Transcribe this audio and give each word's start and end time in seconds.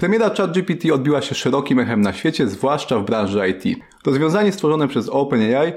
Premiera 0.00 0.30
ChatGPT 0.30 0.92
odbiła 0.92 1.22
się 1.22 1.34
szerokim 1.34 1.78
echem 1.78 2.00
na 2.00 2.12
świecie, 2.12 2.48
zwłaszcza 2.48 2.98
w 2.98 3.04
branży 3.04 3.48
IT. 3.48 3.78
Rozwiązanie 4.06 4.52
stworzone 4.52 4.88
przez 4.88 5.08
OpenAI 5.08 5.72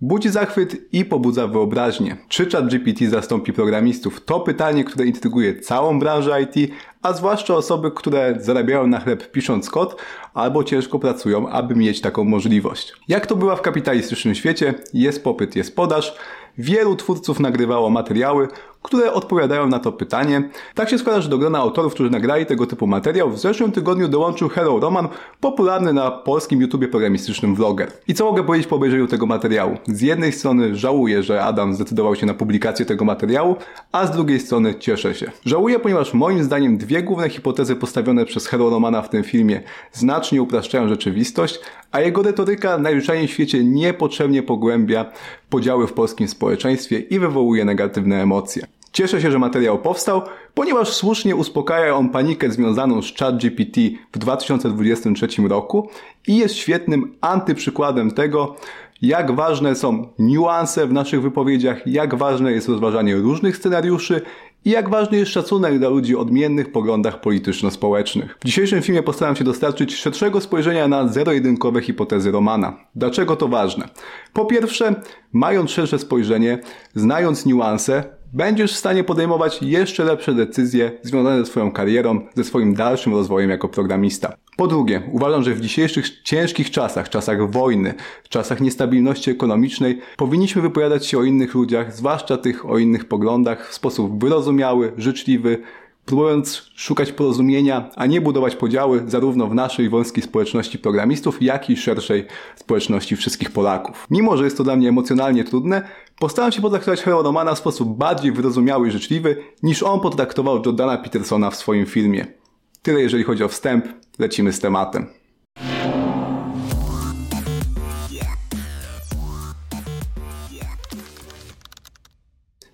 budzi 0.00 0.28
zachwyt 0.28 0.94
i 0.94 1.04
pobudza 1.04 1.46
wyobraźnię. 1.46 2.16
Czy 2.28 2.50
ChatGPT 2.50 3.10
zastąpi 3.10 3.52
programistów? 3.52 4.24
To 4.24 4.40
pytanie, 4.40 4.84
które 4.84 5.06
intryguje 5.06 5.60
całą 5.60 5.98
branżę 5.98 6.42
IT, 6.42 6.72
a 7.02 7.12
zwłaszcza 7.12 7.54
osoby, 7.54 7.90
które 7.90 8.36
zarabiają 8.40 8.86
na 8.86 9.00
chleb 9.00 9.30
pisząc 9.30 9.70
kod 9.70 10.02
albo 10.34 10.64
ciężko 10.64 10.98
pracują, 10.98 11.48
aby 11.48 11.74
mieć 11.74 12.00
taką 12.00 12.24
możliwość. 12.24 12.92
Jak 13.08 13.26
to 13.26 13.36
bywa 13.36 13.56
w 13.56 13.62
kapitalistycznym 13.62 14.34
świecie, 14.34 14.74
jest 14.94 15.24
popyt, 15.24 15.56
jest 15.56 15.76
podaż. 15.76 16.14
Wielu 16.58 16.96
twórców 16.96 17.40
nagrywało 17.40 17.90
materiały, 17.90 18.48
które 18.82 19.12
odpowiadają 19.12 19.66
na 19.66 19.78
to 19.78 19.92
pytanie. 19.92 20.50
Tak 20.74 20.90
się 20.90 20.98
składa, 20.98 21.20
że 21.20 21.28
do 21.28 21.38
grona 21.38 21.58
autorów, 21.58 21.94
którzy 21.94 22.10
nagrali 22.10 22.46
tego 22.46 22.66
typu 22.66 22.86
materiał, 22.86 23.30
w 23.30 23.38
zeszłym 23.38 23.72
tygodniu 23.72 24.08
dołączył 24.08 24.48
Hero 24.48 24.80
Roman, 24.80 25.08
popularny 25.40 25.92
na 25.92 26.10
polskim 26.10 26.60
YouTubie 26.60 26.88
programistycznym 26.88 27.54
vloger. 27.54 27.92
I 28.08 28.14
co 28.14 28.24
mogę 28.24 28.44
powiedzieć 28.44 28.66
po 28.66 28.76
obejrzeniu 28.76 29.06
tego 29.06 29.26
materiału? 29.26 29.76
Z 29.86 30.00
jednej 30.00 30.32
strony 30.32 30.76
żałuję, 30.76 31.22
że 31.22 31.44
Adam 31.44 31.74
zdecydował 31.74 32.16
się 32.16 32.26
na 32.26 32.34
publikację 32.34 32.86
tego 32.86 33.04
materiału, 33.04 33.56
a 33.92 34.06
z 34.06 34.10
drugiej 34.10 34.40
strony 34.40 34.74
cieszę 34.74 35.14
się. 35.14 35.30
Żałuję, 35.44 35.78
ponieważ 35.78 36.14
moim 36.14 36.44
zdaniem 36.44 36.78
dwie 36.78 37.02
główne 37.02 37.28
hipotezy 37.30 37.76
postawione 37.76 38.24
przez 38.24 38.46
Hero 38.46 38.70
Romana 38.70 39.02
w 39.02 39.08
tym 39.08 39.24
filmie 39.24 39.62
znacznie 39.92 40.42
upraszczają 40.42 40.88
rzeczywistość, 40.88 41.60
a 41.92 42.00
jego 42.00 42.22
retoryka 42.22 42.78
najzwyczajniej 42.78 43.28
w 43.28 43.30
świecie 43.30 43.64
niepotrzebnie 43.64 44.42
pogłębia 44.42 45.06
podziały 45.50 45.86
w 45.86 45.92
polskim 45.92 46.28
społeczeństwie 46.28 46.98
i 46.98 47.18
wywołuje 47.18 47.64
negatywne 47.64 48.22
emocje. 48.22 48.66
Cieszę 48.98 49.20
się, 49.20 49.30
że 49.30 49.38
materiał 49.38 49.78
powstał, 49.78 50.22
ponieważ 50.54 50.88
słusznie 50.88 51.36
uspokaja 51.36 51.94
on 51.94 52.08
panikę 52.08 52.50
związaną 52.50 53.02
z 53.02 53.14
ChatGPT 53.14 53.80
w 54.12 54.18
2023 54.18 55.28
roku 55.48 55.88
i 56.26 56.36
jest 56.36 56.54
świetnym 56.54 57.14
antyprzykładem 57.20 58.10
tego, 58.10 58.56
jak 59.02 59.32
ważne 59.32 59.74
są 59.74 60.08
niuanse 60.18 60.86
w 60.86 60.92
naszych 60.92 61.22
wypowiedziach, 61.22 61.86
jak 61.86 62.14
ważne 62.14 62.52
jest 62.52 62.68
rozważanie 62.68 63.16
różnych 63.16 63.56
scenariuszy 63.56 64.22
i 64.64 64.70
jak 64.70 64.90
ważny 64.90 65.18
jest 65.18 65.32
szacunek 65.32 65.78
dla 65.78 65.88
ludzi 65.88 66.16
o 66.16 66.20
odmiennych 66.20 66.72
poglądach 66.72 67.20
polityczno-społecznych. 67.20 68.36
W 68.40 68.44
dzisiejszym 68.44 68.82
filmie 68.82 69.02
postaram 69.02 69.36
się 69.36 69.44
dostarczyć 69.44 69.96
szerszego 69.96 70.40
spojrzenia 70.40 70.88
na 70.88 71.08
zero-jedynkowe 71.08 71.80
hipotezy 71.80 72.30
Romana. 72.30 72.76
Dlaczego 72.94 73.36
to 73.36 73.48
ważne? 73.48 73.88
Po 74.32 74.44
pierwsze, 74.44 74.94
mając 75.32 75.70
szersze 75.70 75.98
spojrzenie, 75.98 76.58
znając 76.94 77.46
niuanse, 77.46 78.04
będziesz 78.32 78.72
w 78.72 78.76
stanie 78.76 79.04
podejmować 79.04 79.62
jeszcze 79.62 80.04
lepsze 80.04 80.34
decyzje 80.34 80.90
związane 81.02 81.38
ze 81.38 81.46
swoją 81.46 81.72
karierą, 81.72 82.20
ze 82.34 82.44
swoim 82.44 82.74
dalszym 82.74 83.12
rozwojem 83.12 83.50
jako 83.50 83.68
programista. 83.68 84.32
Po 84.58 84.66
drugie, 84.66 85.02
uważam, 85.12 85.42
że 85.42 85.54
w 85.54 85.60
dzisiejszych 85.60 86.22
ciężkich 86.22 86.70
czasach, 86.70 87.08
czasach 87.08 87.50
wojny, 87.50 87.94
czasach 88.28 88.60
niestabilności 88.60 89.30
ekonomicznej, 89.30 90.00
powinniśmy 90.16 90.62
wypowiadać 90.62 91.06
się 91.06 91.18
o 91.18 91.24
innych 91.24 91.54
ludziach, 91.54 91.96
zwłaszcza 91.96 92.36
tych 92.36 92.66
o 92.66 92.78
innych 92.78 93.04
poglądach, 93.04 93.70
w 93.70 93.74
sposób 93.74 94.20
wyrozumiały, 94.20 94.92
życzliwy, 94.96 95.62
próbując 96.04 96.70
szukać 96.74 97.12
porozumienia, 97.12 97.90
a 97.96 98.06
nie 98.06 98.20
budować 98.20 98.56
podziały 98.56 99.02
zarówno 99.06 99.46
w 99.46 99.54
naszej 99.54 99.88
wąskiej 99.88 100.22
społeczności 100.22 100.78
programistów, 100.78 101.42
jak 101.42 101.70
i 101.70 101.76
szerszej 101.76 102.26
społeczności 102.56 103.16
wszystkich 103.16 103.50
Polaków. 103.50 104.06
Mimo, 104.10 104.36
że 104.36 104.44
jest 104.44 104.56
to 104.56 104.64
dla 104.64 104.76
mnie 104.76 104.88
emocjonalnie 104.88 105.44
trudne, 105.44 105.82
postaram 106.18 106.52
się 106.52 106.62
potraktować 106.62 107.02
Hero 107.02 107.22
Romana 107.22 107.54
w 107.54 107.58
sposób 107.58 107.96
bardziej 107.96 108.32
wyrozumiały 108.32 108.88
i 108.88 108.90
życzliwy, 108.90 109.36
niż 109.62 109.82
on 109.82 110.00
potraktował 110.00 110.62
Jordana 110.66 110.96
Petersona 110.96 111.50
w 111.50 111.56
swoim 111.56 111.86
filmie. 111.86 112.37
Tyle 112.82 113.00
jeżeli 113.00 113.24
chodzi 113.24 113.44
o 113.44 113.48
wstęp, 113.48 113.86
lecimy 114.18 114.52
z 114.52 114.60
tematem. 114.60 115.17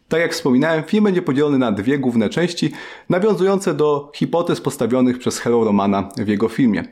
Tak 0.09 0.21
jak 0.21 0.33
wspominałem, 0.33 0.83
film 0.83 1.05
będzie 1.05 1.23
podzielony 1.23 1.59
na 1.59 1.73
dwie 1.73 1.99
główne 1.99 2.29
części, 2.29 2.73
nawiązujące 3.09 3.75
do 3.75 4.13
hipotez 4.15 4.61
postawionych 4.61 5.19
przez 5.19 5.39
Hero 5.39 5.65
Romana 5.65 6.09
w 6.17 6.29
jego 6.29 6.49
filmie. 6.49 6.85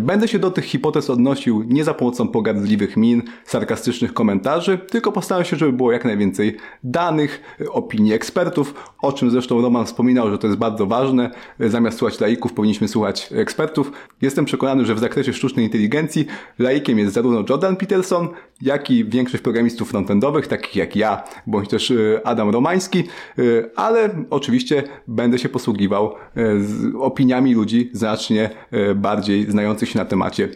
Będę 0.00 0.28
się 0.28 0.38
do 0.38 0.50
tych 0.50 0.64
hipotez 0.64 1.10
odnosił 1.10 1.62
nie 1.62 1.84
za 1.84 1.94
pomocą 1.94 2.28
pogardliwych 2.28 2.96
min, 2.96 3.22
sarkastycznych 3.44 4.14
komentarzy, 4.14 4.78
tylko 4.78 5.12
postaram 5.12 5.44
się, 5.44 5.56
żeby 5.56 5.72
było 5.72 5.92
jak 5.92 6.04
najwięcej 6.04 6.56
danych, 6.84 7.56
opinii 7.70 8.12
ekspertów, 8.12 8.74
o 9.02 9.12
czym 9.12 9.30
zresztą 9.30 9.62
Roman 9.62 9.86
wspominał, 9.86 10.30
że 10.30 10.38
to 10.38 10.46
jest 10.46 10.58
bardzo 10.58 10.86
ważne. 10.86 11.30
Zamiast 11.60 11.98
słuchać 11.98 12.20
laików, 12.20 12.52
powinniśmy 12.52 12.88
słuchać 12.88 13.28
ekspertów. 13.32 13.92
Jestem 14.22 14.44
przekonany, 14.44 14.84
że 14.84 14.94
w 14.94 14.98
zakresie 14.98 15.32
sztucznej 15.32 15.64
inteligencji 15.64 16.26
laikiem 16.58 16.98
jest 16.98 17.14
zarówno 17.14 17.44
Jordan 17.48 17.76
Peterson, 17.76 18.28
jak 18.62 18.90
i 18.90 19.04
większość 19.04 19.42
programistów 19.42 19.90
frontendowych, 19.90 20.46
takich 20.46 20.76
jak 20.76 20.96
ja, 20.96 21.22
bądź 21.46 21.68
też 21.68 21.90
e, 21.90 22.26
Adam 22.26 22.50
Romański, 22.50 22.98
e, 22.98 23.42
ale 23.76 24.10
oczywiście 24.30 24.82
będę 25.08 25.38
się 25.38 25.48
posługiwał 25.48 26.14
e, 26.36 26.98
opiniami 26.98 27.54
ludzi 27.54 27.90
znacznie 27.92 28.50
bardziej 28.96 29.50
znających 29.50 29.88
się 29.88 29.98
na 29.98 30.04
temacie 30.04 30.48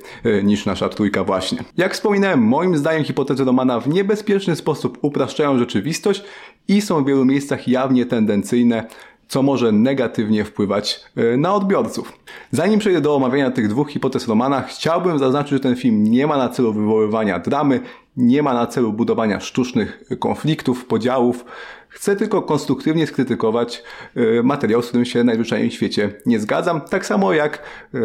niż 0.45 0.67
nasza 0.67 0.89
trójka 0.89 1.25
właśnie. 1.25 1.59
Jak 1.77 1.95
wspominałem, 1.95 2.41
moim 2.41 2.77
zdaniem 2.77 3.05
hipotezy 3.05 3.45
Romana 3.45 3.81
w 3.81 3.89
niebezpieczny 3.89 4.57
sposób 4.57 4.99
upraszczają 5.03 5.59
rzeczywistość 5.59 6.23
i 6.69 6.81
są 6.81 7.05
w 7.05 7.07
wielu 7.07 7.25
miejscach 7.25 7.69
jawnie 7.69 8.07
tendencyjne 8.07 8.87
co 9.31 9.43
może 9.43 9.73
negatywnie 9.73 10.45
wpływać 10.45 11.05
e, 11.17 11.37
na 11.37 11.55
odbiorców. 11.55 12.13
Zanim 12.51 12.81
przejdę 12.81 13.01
do 13.01 13.15
omawiania 13.15 13.51
tych 13.51 13.69
dwóch 13.69 13.91
hipotez 13.91 14.29
Romana, 14.29 14.63
chciałbym 14.63 15.19
zaznaczyć, 15.19 15.51
że 15.51 15.61
ten 15.61 15.77
film 15.77 16.05
nie 16.05 16.27
ma 16.27 16.37
na 16.37 16.49
celu 16.49 16.73
wywoływania 16.73 17.39
dramy, 17.39 17.81
nie 18.17 18.43
ma 18.43 18.55
na 18.55 18.67
celu 18.67 18.93
budowania 18.93 19.41
sztucznych 19.41 20.05
konfliktów, 20.19 20.85
podziałów. 20.87 21.45
Chcę 21.89 22.17
tylko 22.17 22.43
konstruktywnie 22.43 23.07
skrytykować 23.07 23.83
e, 24.17 24.43
materiał, 24.43 24.83
z 24.83 24.89
którym 24.89 25.05
się 25.05 25.25
najzwyczajniej 25.25 25.71
w 25.71 25.75
świecie 25.75 26.13
nie 26.27 26.41
zgadzam. 26.41 26.81
Tak 26.81 27.07
samo 27.07 27.33
jak 27.33 27.63
e, 27.95 27.99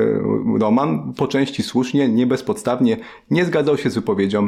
Roman 0.59 1.13
po 1.13 1.27
części 1.27 1.63
słusznie, 1.63 2.09
nie 2.09 2.27
bezpodstawnie 2.27 2.97
nie 3.31 3.45
zgadzał 3.45 3.77
się 3.77 3.89
z 3.89 3.95
wypowiedzią 3.95 4.47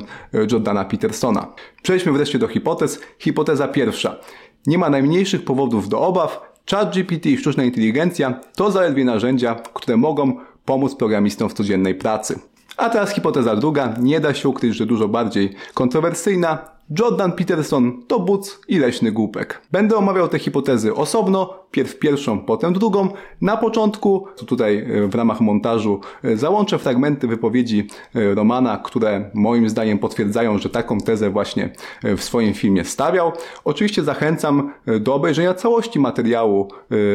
Jordana 0.51 0.85
Petersona. 0.85 1.53
Przejdźmy 1.81 2.11
wreszcie 2.11 2.39
do 2.39 2.47
hipotez. 2.47 3.01
Hipoteza 3.19 3.67
pierwsza. 3.67 4.19
Nie 4.67 4.77
ma 4.77 4.89
najmniejszych 4.89 5.45
powodów 5.45 5.89
do 5.89 6.01
obaw, 6.01 6.56
ChatGPT 6.71 7.25
i 7.25 7.37
sztuczna 7.37 7.63
inteligencja 7.63 8.39
to 8.55 8.71
zaledwie 8.71 9.05
narzędzia, 9.05 9.55
które 9.73 9.97
mogą 9.97 10.37
pomóc 10.65 10.95
programistom 10.95 11.49
w 11.49 11.53
codziennej 11.53 11.95
pracy. 11.95 12.39
A 12.77 12.89
teraz 12.89 13.11
hipoteza 13.11 13.55
druga, 13.55 13.95
nie 13.99 14.19
da 14.19 14.33
się 14.33 14.49
ukryć, 14.49 14.75
że 14.75 14.85
dużo 14.85 15.07
bardziej 15.07 15.55
kontrowersyjna, 15.73 16.77
Jordan 16.99 17.31
Peterson 17.31 18.03
to 18.07 18.19
buc 18.19 18.59
i 18.67 18.79
leśny 18.79 19.11
głupek. 19.11 19.61
Będę 19.71 19.95
omawiał 19.95 20.27
te 20.27 20.39
hipotezy 20.39 20.95
osobno, 20.95 21.66
pierw 21.71 21.99
pierwszą, 21.99 22.39
potem 22.39 22.73
drugą. 22.73 23.09
Na 23.41 23.57
początku, 23.57 24.27
tutaj 24.47 24.77
e, 24.77 25.07
w 25.07 25.15
ramach 25.15 25.41
montażu, 25.41 25.99
e, 26.23 26.37
załączę 26.37 26.77
fragmenty 26.77 27.27
wypowiedzi 27.27 27.87
e, 28.15 28.35
Romana, 28.35 28.77
które 28.77 29.29
moim 29.33 29.69
zdaniem 29.69 29.99
potwierdzają, 29.99 30.57
że 30.57 30.69
taką 30.69 30.97
tezę 30.97 31.29
właśnie 31.29 31.69
w 32.03 32.23
swoim 32.23 32.53
filmie 32.53 32.83
stawiał. 32.83 33.31
Oczywiście 33.65 34.03
zachęcam 34.03 34.73
do 34.99 35.15
obejrzenia 35.15 35.53
całości 35.53 35.99
materiału 35.99 36.67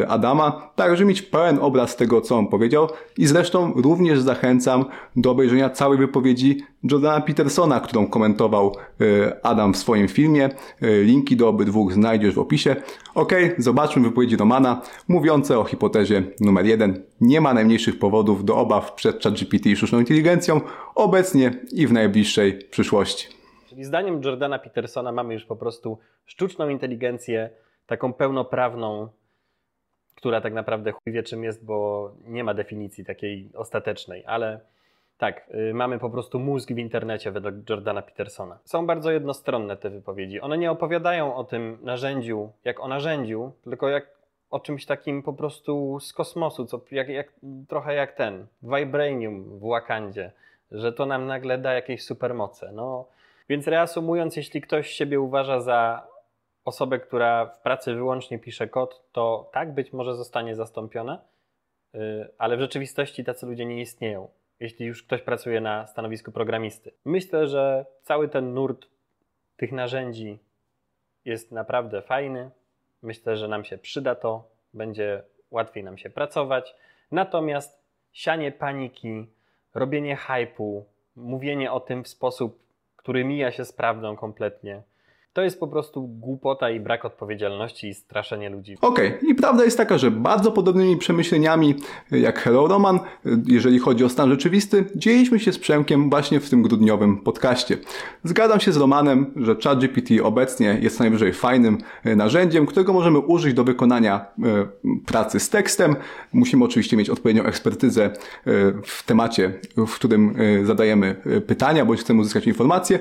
Adama, 0.08 0.70
tak 0.76 0.96
żeby 0.96 1.08
mieć 1.08 1.22
pełen 1.22 1.58
obraz 1.60 1.96
tego, 1.96 2.20
co 2.20 2.38
on 2.38 2.46
powiedział 2.46 2.88
i 3.18 3.26
zresztą 3.26 3.72
również 3.76 4.20
zachęcam 4.20 4.84
do 5.16 5.30
obejrzenia 5.30 5.70
całej 5.70 5.98
wypowiedzi 5.98 6.62
Jordana 6.90 7.20
Petersona, 7.20 7.80
którą 7.80 8.06
komentował 8.06 8.76
Adam 9.42 9.74
w 9.74 9.76
swoim 9.76 10.08
filmie. 10.08 10.50
Linki 10.80 11.36
do 11.36 11.48
obydwu 11.48 11.90
znajdziesz 11.90 12.34
w 12.34 12.38
opisie. 12.38 12.76
Ok, 13.14 13.32
zobaczmy 13.58 14.02
wypowiedzi 14.02 14.36
Mówiące 15.08 15.58
o 15.58 15.64
hipotezie 15.64 16.22
numer 16.40 16.66
jeden. 16.66 17.02
Nie 17.20 17.40
ma 17.40 17.54
najmniejszych 17.54 17.98
powodów 17.98 18.44
do 18.44 18.56
obaw 18.56 18.92
przed 18.92 19.22
ChatGPT 19.22 19.66
i 19.66 19.76
sztuczną 19.76 19.98
inteligencją 19.98 20.60
obecnie 20.94 21.50
i 21.72 21.86
w 21.86 21.92
najbliższej 21.92 22.58
przyszłości. 22.70 23.28
Czyli 23.68 23.84
zdaniem 23.84 24.22
Jordana 24.24 24.58
Petersona 24.58 25.12
mamy 25.12 25.34
już 25.34 25.44
po 25.44 25.56
prostu 25.56 25.98
sztuczną 26.26 26.68
inteligencję, 26.68 27.50
taką 27.86 28.12
pełnoprawną, 28.12 29.08
która 30.14 30.40
tak 30.40 30.52
naprawdę 30.52 30.92
chuj 30.92 31.12
wie 31.12 31.22
czym 31.22 31.44
jest, 31.44 31.64
bo 31.64 32.10
nie 32.26 32.44
ma 32.44 32.54
definicji 32.54 33.04
takiej 33.04 33.50
ostatecznej, 33.54 34.24
ale 34.26 34.60
tak, 35.18 35.50
y, 35.70 35.74
mamy 35.74 35.98
po 35.98 36.10
prostu 36.10 36.38
mózg 36.38 36.72
w 36.72 36.78
internecie 36.78 37.32
według 37.32 37.54
Jordana 37.70 38.02
Petersona. 38.02 38.58
Są 38.64 38.86
bardzo 38.86 39.10
jednostronne 39.10 39.76
te 39.76 39.90
wypowiedzi. 39.90 40.40
One 40.40 40.58
nie 40.58 40.70
opowiadają 40.70 41.34
o 41.34 41.44
tym 41.44 41.78
narzędziu 41.82 42.52
jak 42.64 42.80
o 42.80 42.88
narzędziu, 42.88 43.52
tylko 43.64 43.88
jak 43.88 44.06
o 44.52 44.60
czymś 44.60 44.86
takim 44.86 45.22
po 45.22 45.32
prostu 45.32 46.00
z 46.00 46.12
kosmosu, 46.12 46.66
co, 46.66 46.80
jak, 46.90 47.08
jak, 47.08 47.32
trochę 47.68 47.94
jak 47.94 48.12
ten 48.12 48.46
Vibranium 48.62 49.58
w 49.58 49.68
Wakandzie, 49.68 50.32
że 50.70 50.92
to 50.92 51.06
nam 51.06 51.26
nagle 51.26 51.58
da 51.58 51.72
jakieś 51.72 52.04
supermoce. 52.04 52.72
No, 52.72 53.08
więc 53.48 53.68
reasumując, 53.68 54.36
jeśli 54.36 54.60
ktoś 54.60 54.90
siebie 54.90 55.20
uważa 55.20 55.60
za 55.60 56.06
osobę, 56.64 56.98
która 56.98 57.46
w 57.46 57.60
pracy 57.60 57.94
wyłącznie 57.94 58.38
pisze 58.38 58.68
kod, 58.68 59.02
to 59.12 59.50
tak 59.52 59.74
być 59.74 59.92
może 59.92 60.14
zostanie 60.14 60.54
zastąpiona, 60.54 61.22
ale 62.38 62.56
w 62.56 62.60
rzeczywistości 62.60 63.24
tacy 63.24 63.46
ludzie 63.46 63.66
nie 63.66 63.80
istnieją, 63.80 64.28
jeśli 64.60 64.86
już 64.86 65.02
ktoś 65.02 65.22
pracuje 65.22 65.60
na 65.60 65.86
stanowisku 65.86 66.32
programisty. 66.32 66.92
Myślę, 67.04 67.46
że 67.46 67.86
cały 68.02 68.28
ten 68.28 68.54
nurt 68.54 68.86
tych 69.56 69.72
narzędzi 69.72 70.38
jest 71.24 71.52
naprawdę 71.52 72.02
fajny. 72.02 72.50
Myślę, 73.02 73.36
że 73.36 73.48
nam 73.48 73.64
się 73.64 73.78
przyda 73.78 74.14
to, 74.14 74.48
będzie 74.74 75.22
łatwiej 75.50 75.84
nam 75.84 75.98
się 75.98 76.10
pracować. 76.10 76.74
Natomiast 77.10 77.82
sianie 78.12 78.52
paniki, 78.52 79.26
robienie 79.74 80.16
hypu, 80.16 80.86
mówienie 81.16 81.72
o 81.72 81.80
tym 81.80 82.04
w 82.04 82.08
sposób, 82.08 82.62
który 82.96 83.24
mija 83.24 83.50
się 83.50 83.64
z 83.64 83.72
prawdą 83.72 84.16
kompletnie, 84.16 84.82
to 85.32 85.42
jest 85.42 85.60
po 85.60 85.68
prostu 85.68 86.08
głupota 86.08 86.70
i 86.70 86.80
brak 86.80 87.04
odpowiedzialności 87.04 87.88
i 87.88 87.94
straszenie 87.94 88.50
ludzi. 88.50 88.76
Okej, 88.80 89.08
okay. 89.08 89.28
i 89.28 89.34
prawda 89.34 89.64
jest 89.64 89.76
taka, 89.76 89.98
że 89.98 90.10
bardzo 90.10 90.52
podobnymi 90.52 90.96
przemyśleniami 90.96 91.74
jak 92.10 92.38
Hello 92.38 92.66
Roman, 92.66 93.00
jeżeli 93.46 93.78
chodzi 93.78 94.04
o 94.04 94.08
stan 94.08 94.30
rzeczywisty, 94.30 94.84
dzieliśmy 94.94 95.40
się 95.40 95.52
z 95.52 95.58
Przemkiem 95.58 96.10
właśnie 96.10 96.40
w 96.40 96.50
tym 96.50 96.62
grudniowym 96.62 97.18
podcaście. 97.18 97.78
Zgadzam 98.24 98.60
się 98.60 98.72
z 98.72 98.76
Romanem, 98.76 99.34
że 99.36 99.56
ChatGPT 99.64 100.10
obecnie 100.22 100.78
jest 100.80 101.00
najwyżej 101.00 101.32
fajnym 101.32 101.78
e, 102.04 102.16
narzędziem, 102.16 102.66
którego 102.66 102.92
możemy 102.92 103.18
użyć 103.18 103.54
do 103.54 103.64
wykonania 103.64 104.26
pracy 105.06 105.40
z 105.40 105.50
tekstem. 105.50 105.96
Musimy 106.32 106.64
oczywiście 106.64 106.96
mieć 106.96 107.10
odpowiednią 107.10 107.42
ekspertyzę 107.42 108.10
w 108.84 109.02
temacie, 109.06 109.52
w 109.76 109.94
którym 109.94 110.34
zadajemy 110.64 111.16
pytania, 111.46 111.84
bądź 111.84 112.00
chcemy 112.00 112.20
uzyskać 112.20 112.46
informacje. 112.46 112.98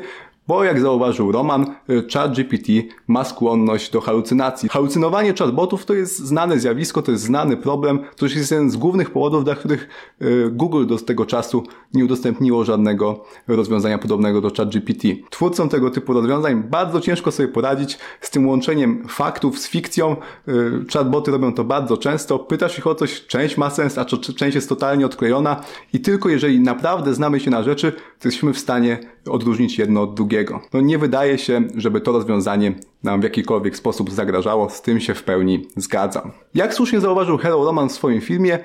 Bo 0.47 0.63
jak 0.63 0.79
zauważył 0.79 1.31
Roman, 1.31 1.65
y, 1.89 2.07
ChatGPT 2.13 2.67
ma 3.07 3.23
skłonność 3.23 3.91
do 3.91 4.01
halucynacji. 4.01 4.69
Halucynowanie 4.69 5.33
chatbotów 5.33 5.85
to 5.85 5.93
jest 5.93 6.19
znane 6.19 6.59
zjawisko, 6.59 7.01
to 7.01 7.11
jest 7.11 7.23
znany 7.23 7.57
problem, 7.57 7.99
to 8.15 8.25
jest 8.25 8.51
jeden 8.51 8.71
z 8.71 8.77
głównych 8.77 9.09
powodów, 9.09 9.43
dla 9.43 9.55
których 9.55 9.89
y, 10.21 10.49
Google 10.51 10.85
do 10.85 10.97
tego 10.97 11.25
czasu 11.25 11.63
nie 11.93 12.05
udostępniło 12.05 12.65
żadnego 12.65 13.23
rozwiązania 13.47 13.97
podobnego 13.97 14.41
do 14.41 14.49
ChatGPT. 14.49 15.07
Twórcom 15.29 15.69
tego 15.69 15.91
typu 15.91 16.13
rozwiązań 16.13 16.63
bardzo 16.63 17.01
ciężko 17.01 17.31
sobie 17.31 17.49
poradzić 17.49 17.97
z 18.21 18.29
tym 18.29 18.47
łączeniem 18.47 19.07
faktów 19.07 19.59
z 19.59 19.69
fikcją. 19.69 20.15
Y, 20.47 20.85
chatboty 20.93 21.31
robią 21.31 21.53
to 21.53 21.63
bardzo 21.63 21.97
często. 21.97 22.39
Pytasz 22.39 22.77
ich 22.77 22.87
o 22.87 22.95
coś, 22.95 23.25
część 23.27 23.57
ma 23.57 23.69
sens, 23.69 23.97
a 23.97 24.05
część 24.35 24.55
jest 24.55 24.69
totalnie 24.69 25.05
odklejona 25.05 25.61
i 25.93 25.99
tylko 25.99 26.29
jeżeli 26.29 26.59
naprawdę 26.59 27.13
znamy 27.13 27.39
się 27.39 27.51
na 27.51 27.63
rzeczy, 27.63 27.91
to 27.91 28.27
jesteśmy 28.27 28.53
w 28.53 28.59
stanie 28.59 28.99
odróżnić 29.29 29.77
jedno 29.77 30.01
od 30.01 30.13
drugiego. 30.13 30.30
No 30.73 30.81
nie 30.81 30.97
wydaje 30.97 31.37
się, 31.37 31.61
żeby 31.75 32.01
to 32.01 32.11
rozwiązanie 32.11 32.73
nam 33.03 33.21
w 33.21 33.23
jakikolwiek 33.23 33.77
sposób 33.77 34.11
zagrażało, 34.11 34.69
z 34.69 34.81
tym 34.81 34.99
się 34.99 35.13
w 35.13 35.23
pełni 35.23 35.67
zgadzam. 35.75 36.31
Jak 36.53 36.73
słusznie 36.73 36.99
zauważył 36.99 37.37
Hero 37.37 37.65
Roman 37.65 37.89
w 37.89 37.91
swoim 37.91 38.21
filmie, 38.21 38.59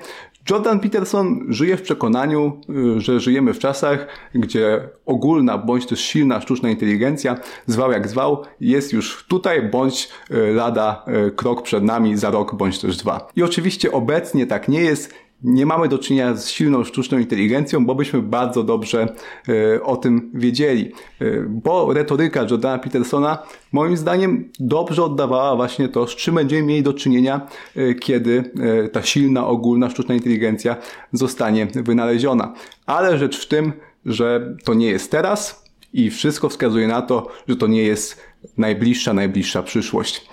Jordan 0.49 0.79
Peterson 0.79 1.45
żyje 1.49 1.77
w 1.77 1.81
przekonaniu, 1.81 2.61
y, 2.97 3.01
że 3.01 3.19
żyjemy 3.19 3.53
w 3.53 3.59
czasach, 3.59 4.07
gdzie 4.35 4.89
ogólna 5.05 5.57
bądź 5.57 5.85
też 5.85 5.99
silna 6.01 6.41
sztuczna 6.41 6.69
inteligencja, 6.69 7.37
zwał 7.65 7.91
jak 7.91 8.07
zwał, 8.07 8.43
jest 8.61 8.93
już 8.93 9.25
tutaj 9.27 9.69
bądź 9.69 10.09
y, 10.31 10.53
lada 10.53 11.05
y, 11.27 11.31
krok 11.31 11.61
przed 11.61 11.83
nami 11.83 12.17
za 12.17 12.31
rok 12.31 12.55
bądź 12.55 12.79
też 12.79 12.97
dwa. 12.97 13.27
I 13.35 13.43
oczywiście 13.43 13.91
obecnie 13.91 14.47
tak 14.47 14.67
nie 14.67 14.81
jest 14.81 15.13
nie 15.43 15.65
mamy 15.65 15.87
do 15.87 15.97
czynienia 15.97 16.35
z 16.35 16.49
silną 16.49 16.83
sztuczną 16.83 17.17
inteligencją, 17.17 17.85
bo 17.85 17.95
byśmy 17.95 18.21
bardzo 18.21 18.63
dobrze 18.63 19.15
e, 19.49 19.83
o 19.83 19.97
tym 19.97 20.31
wiedzieli. 20.33 20.91
E, 21.21 21.25
bo 21.47 21.93
retoryka 21.93 22.41
Jordana 22.41 22.79
Petersona 22.79 23.43
moim 23.71 23.97
zdaniem 23.97 24.49
dobrze 24.59 25.03
oddawała 25.03 25.55
właśnie 25.55 25.89
to, 25.89 26.07
z 26.07 26.15
czym 26.15 26.35
będziemy 26.35 26.63
mieli 26.63 26.83
do 26.83 26.93
czynienia, 26.93 27.47
e, 27.75 27.93
kiedy 27.93 28.51
ta 28.91 29.03
silna, 29.03 29.47
ogólna 29.47 29.89
sztuczna 29.89 30.15
inteligencja 30.15 30.75
zostanie 31.13 31.67
wynaleziona. 31.75 32.53
Ale 32.85 33.17
rzecz 33.17 33.39
w 33.39 33.47
tym, 33.47 33.73
że 34.05 34.55
to 34.63 34.73
nie 34.73 34.87
jest 34.87 35.11
teraz 35.11 35.67
i 35.93 36.09
wszystko 36.09 36.49
wskazuje 36.49 36.87
na 36.87 37.01
to, 37.01 37.27
że 37.47 37.55
to 37.55 37.67
nie 37.67 37.83
jest 37.83 38.21
najbliższa, 38.57 39.13
najbliższa 39.13 39.63
przyszłość. 39.63 40.29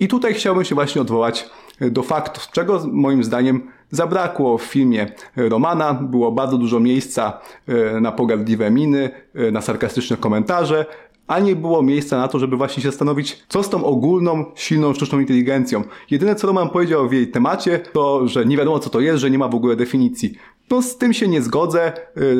I 0.00 0.08
tutaj 0.08 0.34
chciałbym 0.34 0.64
się 0.64 0.74
właśnie 0.74 1.00
odwołać 1.00 1.50
do 1.80 2.02
faktów, 2.02 2.48
czego 2.52 2.82
moim 2.92 3.24
zdaniem 3.24 3.62
zabrakło 3.90 4.58
w 4.58 4.62
filmie 4.62 5.06
Romana. 5.36 5.94
Było 5.94 6.32
bardzo 6.32 6.58
dużo 6.58 6.80
miejsca 6.80 7.40
e, 7.68 8.00
na 8.00 8.12
pogardliwe 8.12 8.70
miny, 8.70 9.10
e, 9.34 9.50
na 9.50 9.60
sarkastyczne 9.60 10.16
komentarze, 10.16 10.86
a 11.26 11.38
nie 11.38 11.56
było 11.56 11.82
miejsca 11.82 12.18
na 12.18 12.28
to, 12.28 12.38
żeby 12.38 12.56
właśnie 12.56 12.82
się 12.82 12.90
zastanowić, 12.90 13.42
co 13.48 13.62
z 13.62 13.70
tą 13.70 13.84
ogólną, 13.84 14.44
silną 14.54 14.94
sztuczną 14.94 15.20
inteligencją. 15.20 15.84
Jedyne, 16.10 16.34
co 16.34 16.46
Roman 16.46 16.68
powiedział 16.68 17.08
w 17.08 17.12
jej 17.12 17.28
temacie, 17.30 17.78
to, 17.78 18.28
że 18.28 18.46
nie 18.46 18.56
wiadomo, 18.56 18.78
co 18.78 18.90
to 18.90 19.00
jest, 19.00 19.20
że 19.20 19.30
nie 19.30 19.38
ma 19.38 19.48
w 19.48 19.54
ogóle 19.54 19.76
definicji. 19.76 20.34
No 20.70 20.82
z 20.82 20.98
tym 20.98 21.12
się 21.12 21.28
nie 21.28 21.42
zgodzę. 21.42 21.92
E, 21.92 21.92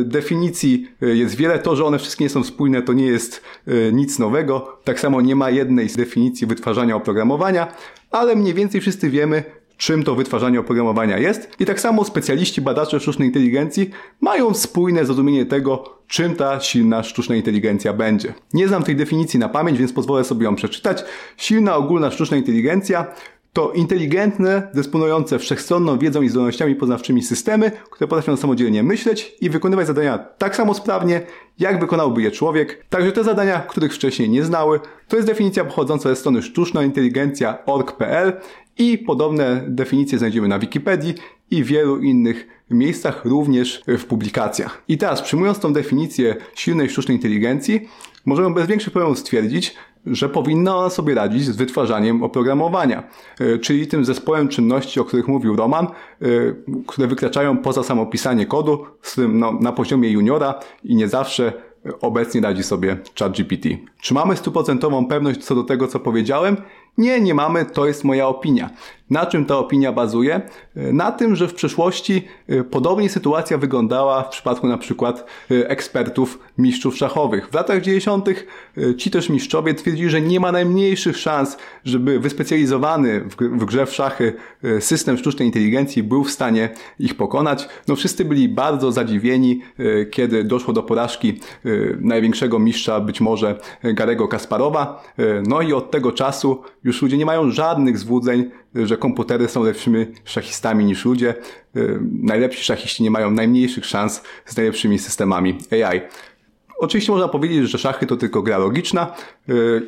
definicji 0.05 0.89
jest 1.01 1.35
wiele. 1.35 1.59
To, 1.59 1.77
że 1.77 1.85
one 1.85 1.99
wszystkie 1.99 2.25
nie 2.25 2.31
są 2.31 2.45
spójne, 2.45 2.83
to 2.83 2.93
nie 2.93 3.07
jest 3.07 3.43
nic 3.93 4.19
nowego. 4.19 4.79
Tak 4.85 5.01
samo 5.01 5.21
nie 5.21 5.37
ma 5.37 5.51
jednej 5.51 5.89
z 5.89 5.97
definicji 5.97 6.47
wytwarzania 6.47 6.97
oprogramowania, 6.97 7.73
ale 8.11 8.37
mniej 8.37 8.55
więcej 8.55 8.81
wszyscy 8.81 9.11
wiemy, 9.11 9.45
czym 9.77 10.03
to 10.03 10.15
wytwarzanie 10.15 10.61
oprogramowania 10.61 11.19
jest. 11.19 11.51
I 11.61 11.67
tak 11.67 11.81
samo 11.81 12.05
specjaliści, 12.05 12.61
badacze 12.61 13.01
sztucznej 13.01 13.29
inteligencji 13.29 13.91
mają 14.21 14.55
spójne 14.55 15.05
zrozumienie 15.05 15.47
tego, 15.47 15.99
czym 16.07 16.37
ta 16.37 16.61
silna 16.61 17.03
sztuczna 17.03 17.37
inteligencja 17.37 17.93
będzie. 17.93 18.35
Nie 18.55 18.69
znam 18.69 18.83
tej 18.83 18.97
definicji 18.97 19.39
na 19.39 19.49
pamięć, 19.49 19.79
więc 19.79 19.93
pozwolę 19.93 20.25
sobie 20.25 20.45
ją 20.45 20.55
przeczytać. 20.55 21.05
Silna 21.37 21.77
ogólna 21.77 22.11
sztuczna 22.11 22.37
inteligencja 22.37 23.07
to 23.53 23.73
inteligentne, 23.73 24.69
dysponujące 24.75 25.39
wszechstronną 25.39 25.99
wiedzą 25.99 26.23
i 26.23 26.29
zdolnościami 26.29 26.75
poznawczymi 26.75 27.23
systemy, 27.23 27.71
które 27.91 28.09
potrafią 28.09 28.37
samodzielnie 28.37 28.83
myśleć 28.83 29.35
i 29.41 29.51
wykonywać 29.51 29.87
zadania 29.87 30.19
tak 30.19 30.57
samo 30.57 30.75
sprawnie, 30.75 31.23
jak 31.59 31.81
wykonałby 31.81 32.23
je 32.23 32.31
człowiek. 32.31 32.85
Także 32.91 33.13
te 33.13 33.25
zadania, 33.25 33.61
których 33.61 33.95
wcześniej 33.95 34.31
nie 34.31 34.45
znały, 34.45 34.81
to 35.09 35.17
jest 35.17 35.29
definicja 35.29 35.65
pochodząca 35.65 36.09
ze 36.09 36.17
strony 36.17 36.43
sztucznainteligencja.org.pl 36.43 38.33
i 38.79 38.99
podobne 38.99 39.65
definicje 39.69 40.19
znajdziemy 40.19 40.49
na 40.49 40.59
Wikipedii 40.59 41.15
i 41.51 41.65
wielu 41.65 41.99
innych 41.99 42.47
miejscach, 42.71 43.25
również 43.25 43.83
w 43.87 44.05
publikacjach. 44.05 44.83
I 44.89 44.99
teraz, 44.99 45.23
przyjmując 45.23 45.59
tą 45.59 45.73
definicję 45.73 46.37
silnej 46.55 46.91
sztucznej 46.91 47.17
inteligencji, 47.17 47.89
możemy 48.25 48.55
bez 48.55 48.67
większych 48.67 48.93
problemów 48.93 49.19
stwierdzić, 49.19 49.75
że 50.11 50.29
powinna 50.29 50.77
ona 50.77 50.91
sobie 50.91 51.15
radzić 51.15 51.45
z 51.45 51.57
wytwarzaniem 51.57 52.23
oprogramowania, 52.23 53.03
e, 53.41 53.59
czyli 53.59 53.87
tym 53.87 54.05
zespołem 54.05 54.49
czynności, 54.49 55.01
o 55.01 55.05
których 55.05 55.29
mówił 55.29 55.57
Roman, 55.57 55.87
e, 55.87 55.91
które 56.87 57.09
wykraczają 57.09 57.59
poza 57.59 57.83
samo 57.83 58.07
pisanie 58.07 58.47
kodu, 58.47 58.87
z 59.03 59.13
którym 59.13 59.39
no, 59.39 59.53
na 59.53 59.73
poziomie 59.73 60.11
juniora 60.11 60.61
i 60.85 60.97
nie 60.97 61.09
zawsze 61.09 61.53
obecnie 62.01 62.41
radzi 62.41 62.63
sobie 62.63 62.97
ChatGPT. 63.19 63.69
Czy 64.01 64.15
mamy 64.15 64.37
stuprocentową 64.37 65.07
pewność 65.07 65.45
co 65.45 65.55
do 65.55 65.65
tego, 65.65 65.89
co 65.89 66.01
powiedziałem? 66.01 66.57
Nie, 66.99 67.21
nie 67.21 67.35
mamy, 67.35 67.65
to 67.65 67.87
jest 67.87 68.05
moja 68.05 68.29
opinia. 68.29 68.71
Na 69.11 69.27
czym 69.27 69.45
ta 69.45 69.59
opinia 69.59 69.93
bazuje? 69.93 70.41
Na 70.75 71.13
tym, 71.13 71.37
że 71.37 71.49
w 71.49 71.55
przeszłości 71.55 72.25
e, 72.49 72.65
podobnie 72.65 73.09
sytuacja 73.09 73.59
wyglądała 73.59 74.23
w 74.23 74.29
przypadku 74.29 74.67
na 74.67 74.79
przykład 74.79 75.25
e, 75.51 75.69
ekspertów 75.71 76.39
mistrzów 76.59 76.97
szachowych. 76.97 77.49
W 77.49 77.55
latach 77.55 77.83
90. 77.83 78.29
E, 78.29 78.35
ci 78.97 79.11
też 79.11 79.29
mistrzowie 79.29 79.75
twierdzili, 79.75 80.11
że 80.11 80.21
nie 80.21 80.41
ma 80.41 80.53
najmniejszych 80.53 81.17
szans, 81.17 81.57
żeby 81.85 82.21
wyspecjalizowany 82.21 83.21
w 83.41 83.65
grze 83.65 83.87
w 83.87 83.95
szachy 83.95 84.33
system 84.81 85.19
sztucznej 85.19 85.49
inteligencji 85.49 86.03
był 86.03 86.25
w 86.25 86.31
stanie 86.31 86.69
ich 86.99 87.15
pokonać. 87.15 87.69
No 87.89 87.97
wszyscy 87.97 88.25
byli 88.25 88.49
bardzo 88.49 88.93
zadziwieni, 88.93 89.61
kiedy 90.11 90.45
doszło 90.45 90.75
do 90.75 90.83
porażki 90.83 91.41
największego 92.01 92.59
mistrza, 92.59 93.01
być 93.01 93.21
może 93.21 93.59
Garego 93.95 94.29
Kasparowa. 94.29 95.03
No 95.49 95.63
i 95.63 95.73
od 95.73 95.91
tego 95.91 96.13
czasu 96.13 96.63
już 96.85 97.03
ludzie 97.03 97.17
nie 97.17 97.27
mają 97.27 97.51
żadnych 97.51 97.99
złudzeń, 97.99 98.51
że 98.75 98.97
komputery 98.97 99.49
są 99.49 99.63
lepszymi 99.63 100.07
szachistami 100.25 100.85
niż 100.85 101.05
ludzie. 101.05 101.35
Y, 101.77 101.99
najlepsi 102.23 102.65
szachiści 102.65 103.03
nie 103.03 103.11
mają 103.11 103.31
najmniejszych 103.31 103.87
szans 103.87 104.23
z 104.47 104.57
najlepszymi 104.57 104.99
systemami 104.99 105.59
AI. 105.71 106.01
Oczywiście 106.79 107.13
można 107.13 107.29
powiedzieć, 107.29 107.71
że 107.71 107.79
szachy 107.79 108.07
to 108.07 108.17
tylko 108.17 108.43
gra 108.43 108.59
logiczna 108.59 109.15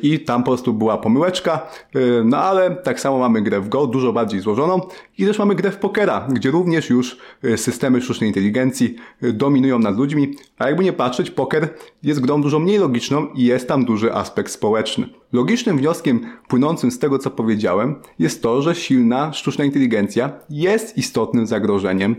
i 0.01 0.19
tam 0.19 0.43
po 0.43 0.51
prostu 0.51 0.73
była 0.73 0.97
pomyłeczka, 0.97 1.67
yy, 1.93 2.23
no 2.25 2.37
ale 2.37 2.75
tak 2.75 2.99
samo 2.99 3.19
mamy 3.19 3.41
grę 3.41 3.61
w 3.61 3.69
Go, 3.69 3.87
dużo 3.87 4.13
bardziej 4.13 4.39
złożoną 4.39 4.81
i 5.17 5.25
też 5.25 5.39
mamy 5.39 5.55
grę 5.55 5.71
w 5.71 5.77
pokera, 5.77 6.27
gdzie 6.29 6.51
również 6.51 6.89
już 6.89 7.17
yy, 7.43 7.57
systemy 7.57 8.01
sztucznej 8.01 8.29
inteligencji 8.29 8.95
dominują 9.21 9.79
nad 9.79 9.97
ludźmi, 9.97 10.35
a 10.57 10.67
jakby 10.67 10.83
nie 10.83 10.93
patrzeć, 10.93 11.31
poker 11.31 11.69
jest 12.03 12.19
grą 12.19 12.41
dużo 12.41 12.59
mniej 12.59 12.77
logiczną 12.77 13.27
i 13.35 13.43
jest 13.43 13.67
tam 13.67 13.85
duży 13.85 14.13
aspekt 14.13 14.51
społeczny. 14.51 15.09
Logicznym 15.33 15.77
wnioskiem 15.77 16.19
płynącym 16.47 16.91
z 16.91 16.99
tego, 16.99 17.19
co 17.19 17.29
powiedziałem, 17.29 17.95
jest 18.19 18.43
to, 18.43 18.61
że 18.61 18.75
silna 18.75 19.33
sztuczna 19.33 19.65
inteligencja 19.65 20.31
jest 20.49 20.97
istotnym 20.97 21.47
zagrożeniem 21.47 22.15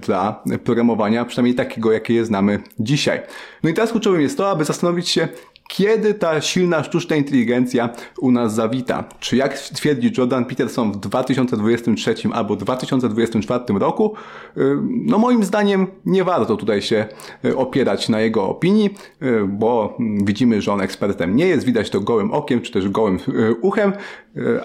dla 0.00 0.42
programowania, 0.64 1.24
przynajmniej 1.24 1.54
takiego, 1.54 1.92
jakie 1.92 2.14
je 2.14 2.24
znamy 2.24 2.62
dzisiaj. 2.78 3.20
No 3.62 3.70
i 3.70 3.74
teraz 3.74 3.90
kluczowym 3.90 4.20
jest 4.20 4.38
to, 4.38 4.50
aby 4.50 4.64
zastanowić 4.64 5.08
się, 5.08 5.28
kiedy 5.68 6.14
ta 6.14 6.40
silna 6.40 6.84
sztuczna 6.84 7.16
inteligencja 7.16 7.90
u 8.18 8.30
nas 8.30 8.54
zawita. 8.54 9.04
Czy 9.20 9.36
jak 9.36 9.58
twierdzi 9.58 10.12
Jordan 10.18 10.44
Peterson 10.44 10.92
w 10.92 10.96
2023 10.96 12.14
albo 12.32 12.56
2024 12.56 13.64
roku? 13.78 14.14
Y, 14.56 14.76
no 14.82 15.18
moim 15.18 15.44
zdaniem 15.44 15.86
nie 16.06 16.24
warto 16.24 16.56
tutaj 16.56 16.82
się 16.82 17.06
y, 17.44 17.56
opierać 17.56 18.08
na 18.08 18.20
jego 18.20 18.48
opinii, 18.48 18.94
y, 19.22 19.44
bo 19.48 19.98
widzimy, 20.24 20.62
że 20.62 20.72
on 20.72 20.80
ekspertem 20.80 21.36
nie 21.36 21.46
jest, 21.46 21.66
widać 21.66 21.90
to 21.90 22.00
gołym 22.00 22.32
okiem, 22.32 22.60
czy 22.60 22.72
też 22.72 22.88
gołym 22.88 23.18
uchem, 23.60 23.92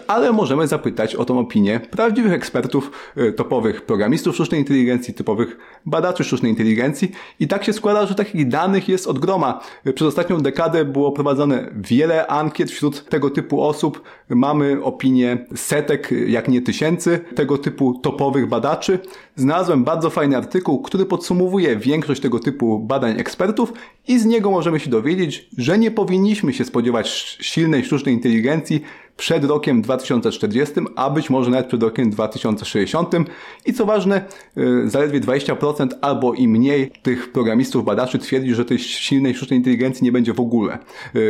ale 0.07 0.31
możemy 0.31 0.67
zapytać 0.67 1.15
o 1.15 1.25
tą 1.25 1.39
opinię 1.39 1.79
prawdziwych 1.79 2.33
ekspertów, 2.33 2.91
topowych 3.35 3.81
programistów 3.81 4.35
sztucznej 4.35 4.59
inteligencji, 4.59 5.13
typowych 5.13 5.57
badaczy 5.85 6.23
sztucznej 6.23 6.51
inteligencji 6.51 7.11
i 7.39 7.47
tak 7.47 7.63
się 7.63 7.73
składa, 7.73 8.05
że 8.05 8.15
takich 8.15 8.47
danych 8.47 8.89
jest 8.89 9.07
od 9.07 9.19
groma. 9.19 9.59
Przez 9.95 10.07
ostatnią 10.07 10.39
dekadę 10.39 10.85
było 10.91 11.11
prowadzone 11.11 11.71
wiele 11.75 12.27
ankiet 12.27 12.71
wśród 12.71 13.09
tego 13.09 13.29
typu 13.29 13.61
osób. 13.61 14.01
Mamy 14.29 14.83
opinie 14.83 15.45
setek, 15.55 16.13
jak 16.27 16.47
nie 16.47 16.61
tysięcy 16.61 17.19
tego 17.35 17.57
typu 17.57 17.99
topowych 17.99 18.47
badaczy. 18.47 18.99
Znalazłem 19.35 19.83
bardzo 19.83 20.09
fajny 20.09 20.37
artykuł, 20.37 20.81
który 20.81 21.05
podsumowuje 21.05 21.75
większość 21.75 22.21
tego 22.21 22.39
typu 22.39 22.79
badań 22.79 23.19
ekspertów 23.19 23.73
i 24.07 24.19
z 24.19 24.25
niego 24.25 24.51
możemy 24.51 24.79
się 24.79 24.89
dowiedzieć, 24.89 25.49
że 25.57 25.77
nie 25.77 25.91
powinniśmy 25.91 26.53
się 26.53 26.65
spodziewać 26.65 27.37
silnej 27.41 27.85
sztucznej 27.85 28.15
inteligencji 28.15 28.81
przed 29.21 29.45
rokiem 29.45 29.81
2040, 29.81 30.73
a 30.95 31.09
być 31.09 31.29
może 31.29 31.51
nawet 31.51 31.67
przed 31.67 31.83
rokiem 31.83 32.09
2060. 32.09 33.15
I 33.65 33.73
co 33.73 33.85
ważne, 33.85 34.25
y, 34.57 34.89
zaledwie 34.89 35.19
20% 35.19 35.89
albo 36.01 36.33
i 36.33 36.47
mniej 36.47 36.91
tych 37.01 37.31
programistów, 37.31 37.85
badaczy 37.85 38.19
twierdzi, 38.19 38.55
że 38.55 38.65
tej 38.65 38.79
silnej 38.79 39.35
sztucznej 39.35 39.59
inteligencji 39.59 40.03
nie 40.03 40.11
będzie 40.11 40.33
w 40.33 40.39
ogóle. 40.39 40.77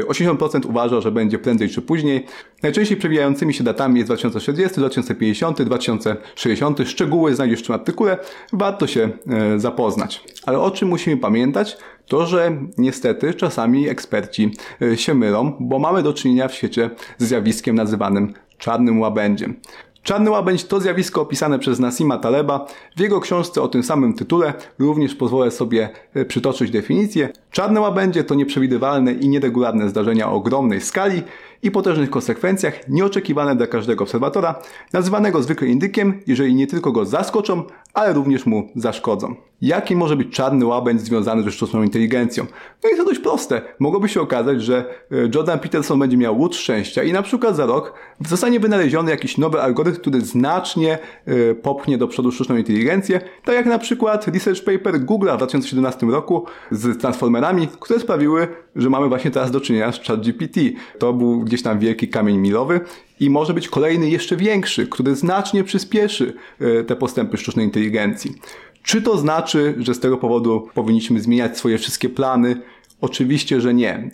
80% 0.07 0.65
y, 0.65 0.67
uważa, 0.67 1.01
że 1.01 1.11
będzie 1.11 1.39
prędzej 1.39 1.69
czy 1.69 1.81
później. 1.81 2.25
Najczęściej 2.63 2.97
przewijającymi 2.97 3.53
się 3.53 3.63
datami 3.63 3.99
jest 3.99 4.07
2040, 4.07 4.79
2050, 4.79 5.61
2060. 5.61 6.79
Szczegóły 6.85 7.35
znajdziesz 7.35 7.59
w 7.59 7.65
tym 7.65 7.75
artykule. 7.75 8.17
Warto 8.53 8.87
się 8.87 9.09
y, 9.55 9.59
zapoznać. 9.59 10.23
Ale 10.45 10.59
o 10.59 10.71
czym 10.71 10.89
musimy 10.89 11.17
pamiętać? 11.17 11.77
To, 12.11 12.25
że 12.25 12.57
niestety 12.77 13.33
czasami 13.33 13.89
eksperci 13.89 14.51
e, 14.81 14.97
się 14.97 15.13
mylą, 15.13 15.57
bo 15.59 15.79
mamy 15.79 16.03
do 16.03 16.13
czynienia 16.13 16.47
w 16.47 16.53
świecie 16.53 16.89
z 17.17 17.27
zjawiskiem 17.27 17.75
nazywanym 17.75 18.33
czarnym 18.57 18.99
łabędziem. 18.99 19.55
Czarny 20.03 20.29
łabędź 20.29 20.63
to 20.63 20.79
zjawisko 20.79 21.21
opisane 21.21 21.59
przez 21.59 21.79
Nasima 21.79 22.17
Taleba. 22.17 22.67
W 22.95 22.99
jego 22.99 23.19
książce 23.19 23.61
o 23.61 23.67
tym 23.67 23.83
samym 23.83 24.13
tytule 24.13 24.53
również 24.79 25.15
pozwolę 25.15 25.51
sobie 25.51 25.89
e, 26.13 26.25
przytoczyć 26.25 26.71
definicję. 26.71 27.29
Czarne 27.51 27.81
łabędzie 27.81 28.23
to 28.23 28.35
nieprzewidywalne 28.35 29.13
i 29.13 29.29
nieregularne 29.29 29.89
zdarzenia 29.89 30.29
o 30.29 30.33
ogromnej 30.33 30.81
skali 30.81 31.23
i 31.63 31.71
potężnych 31.71 32.09
konsekwencjach, 32.09 32.87
nieoczekiwane 32.87 33.55
dla 33.55 33.67
każdego 33.67 34.03
obserwatora, 34.03 34.55
nazywanego 34.93 35.43
zwykle 35.43 35.67
indykiem, 35.67 36.21
jeżeli 36.27 36.55
nie 36.55 36.67
tylko 36.67 36.91
go 36.91 37.05
zaskoczą, 37.05 37.63
ale 37.93 38.13
również 38.13 38.45
mu 38.45 38.69
zaszkodzą. 38.75 39.35
Jaki 39.61 39.95
może 39.95 40.15
być 40.15 40.33
czarny 40.33 40.65
łabędź 40.65 41.01
związany 41.01 41.43
ze 41.43 41.51
sztuczną 41.51 41.83
inteligencją? 41.83 42.45
No 42.83 42.89
i 42.89 42.97
to 42.97 43.05
dość 43.05 43.19
proste. 43.19 43.61
Mogłoby 43.79 44.09
się 44.09 44.21
okazać, 44.21 44.63
że 44.63 44.85
e, 45.11 45.15
Jordan 45.35 45.59
Peterson 45.59 45.99
będzie 45.99 46.17
miał 46.17 46.39
łód 46.39 46.55
szczęścia 46.55 47.03
i 47.03 47.13
na 47.13 47.21
przykład 47.21 47.55
za 47.55 47.65
rok 47.65 47.93
zostanie 48.27 48.59
wynaleziony 48.59 49.11
jakiś 49.11 49.37
nowy 49.37 49.61
algorytm, 49.61 49.99
który 49.99 50.21
znacznie 50.21 50.99
e, 51.25 51.55
popchnie 51.55 51.97
do 51.97 52.07
przodu 52.07 52.31
sztuczną 52.31 52.57
inteligencję, 52.57 53.21
tak 53.45 53.55
jak 53.55 53.65
na 53.65 53.79
przykład 53.79 54.27
research 54.27 54.63
paper 54.63 54.99
Google 54.99 55.29
w 55.33 55.37
2017 55.37 56.05
roku 56.05 56.45
z 56.71 57.01
transformerami, 57.01 57.67
które 57.79 57.99
sprawiły, 57.99 58.47
że 58.75 58.89
mamy 58.89 59.07
właśnie 59.07 59.31
teraz 59.31 59.51
do 59.51 59.61
czynienia 59.61 59.91
z 59.91 59.99
ChatGPT. 59.99 60.59
To 60.99 61.13
był 61.13 61.39
gdzieś 61.39 61.63
tam 61.63 61.79
wielki 61.79 62.07
kamień 62.07 62.37
milowy 62.37 62.79
i 63.21 63.29
może 63.29 63.53
być 63.53 63.69
kolejny 63.69 64.09
jeszcze 64.09 64.35
większy, 64.35 64.87
który 64.87 65.15
znacznie 65.15 65.63
przyspieszy 65.63 66.33
e, 66.59 66.83
te 66.83 66.95
postępy 66.95 67.37
sztucznej 67.37 67.65
inteligencji. 67.65 68.35
Czy 68.83 69.01
to 69.01 69.17
znaczy, 69.17 69.75
że 69.77 69.93
z 69.93 69.99
tego 69.99 70.17
powodu 70.17 70.67
powinniśmy 70.73 71.21
zmieniać 71.21 71.57
swoje 71.57 71.77
wszystkie 71.77 72.09
plany? 72.09 72.61
Oczywiście, 73.01 73.61
że 73.61 73.73
nie. 73.73 73.93
E, 73.93 74.09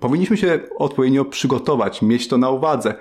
powinniśmy 0.00 0.36
się 0.36 0.60
odpowiednio 0.78 1.24
przygotować, 1.24 2.02
mieć 2.02 2.28
to 2.28 2.38
na 2.38 2.50
uwadze. 2.50 2.94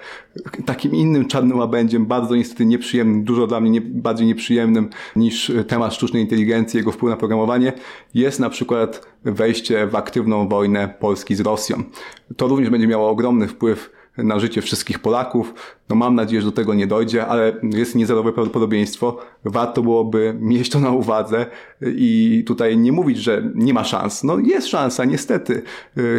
Takim 0.66 0.96
innym 0.96 1.28
czarnym 1.28 1.58
łabędziem, 1.58 2.06
bardzo 2.06 2.36
niestety 2.36 2.66
nieprzyjemnym, 2.66 3.24
dużo 3.24 3.48
dla 3.48 3.60
mnie 3.60 3.70
nie, 3.70 3.82
bardziej 3.82 4.28
nieprzyjemnym 4.28 4.90
niż 5.16 5.52
temat 5.68 5.94
sztucznej 5.94 6.22
inteligencji, 6.22 6.78
jego 6.78 6.92
wpływ 6.92 7.10
na 7.10 7.18
programowanie, 7.18 7.74
jest 8.14 8.40
na 8.40 8.50
przykład 8.50 9.08
wejście 9.24 9.88
w 9.88 9.96
aktywną 9.96 10.48
wojnę 10.48 10.94
Polski 11.00 11.36
z 11.36 11.40
Rosją. 11.40 11.84
To 12.38 12.48
również 12.48 12.70
będzie 12.70 12.88
miało 12.88 13.10
ogromny 13.10 13.48
wpływ 13.48 13.99
na 14.24 14.40
życie 14.40 14.62
wszystkich 14.62 15.00
Polaków. 15.00 15.54
No 15.90 15.96
mam 15.96 16.16
nadzieję, 16.16 16.42
że 16.42 16.48
do 16.48 16.52
tego 16.52 16.74
nie 16.74 16.88
dojdzie, 16.88 17.28
ale 17.28 17.54
jest 17.64 17.96
niezerowe 17.96 18.34
prawdopodobieństwo. 18.34 19.18
Warto 19.46 19.82
byłoby 19.82 20.36
mieć 20.40 20.70
to 20.70 20.80
na 20.80 20.92
uwadze 20.92 21.46
i 21.82 22.44
tutaj 22.48 22.78
nie 22.78 22.92
mówić, 22.92 23.18
że 23.18 23.44
nie 23.56 23.74
ma 23.74 23.84
szans. 23.84 24.24
No 24.24 24.38
jest 24.40 24.68
szansa, 24.68 25.06
niestety. 25.06 25.62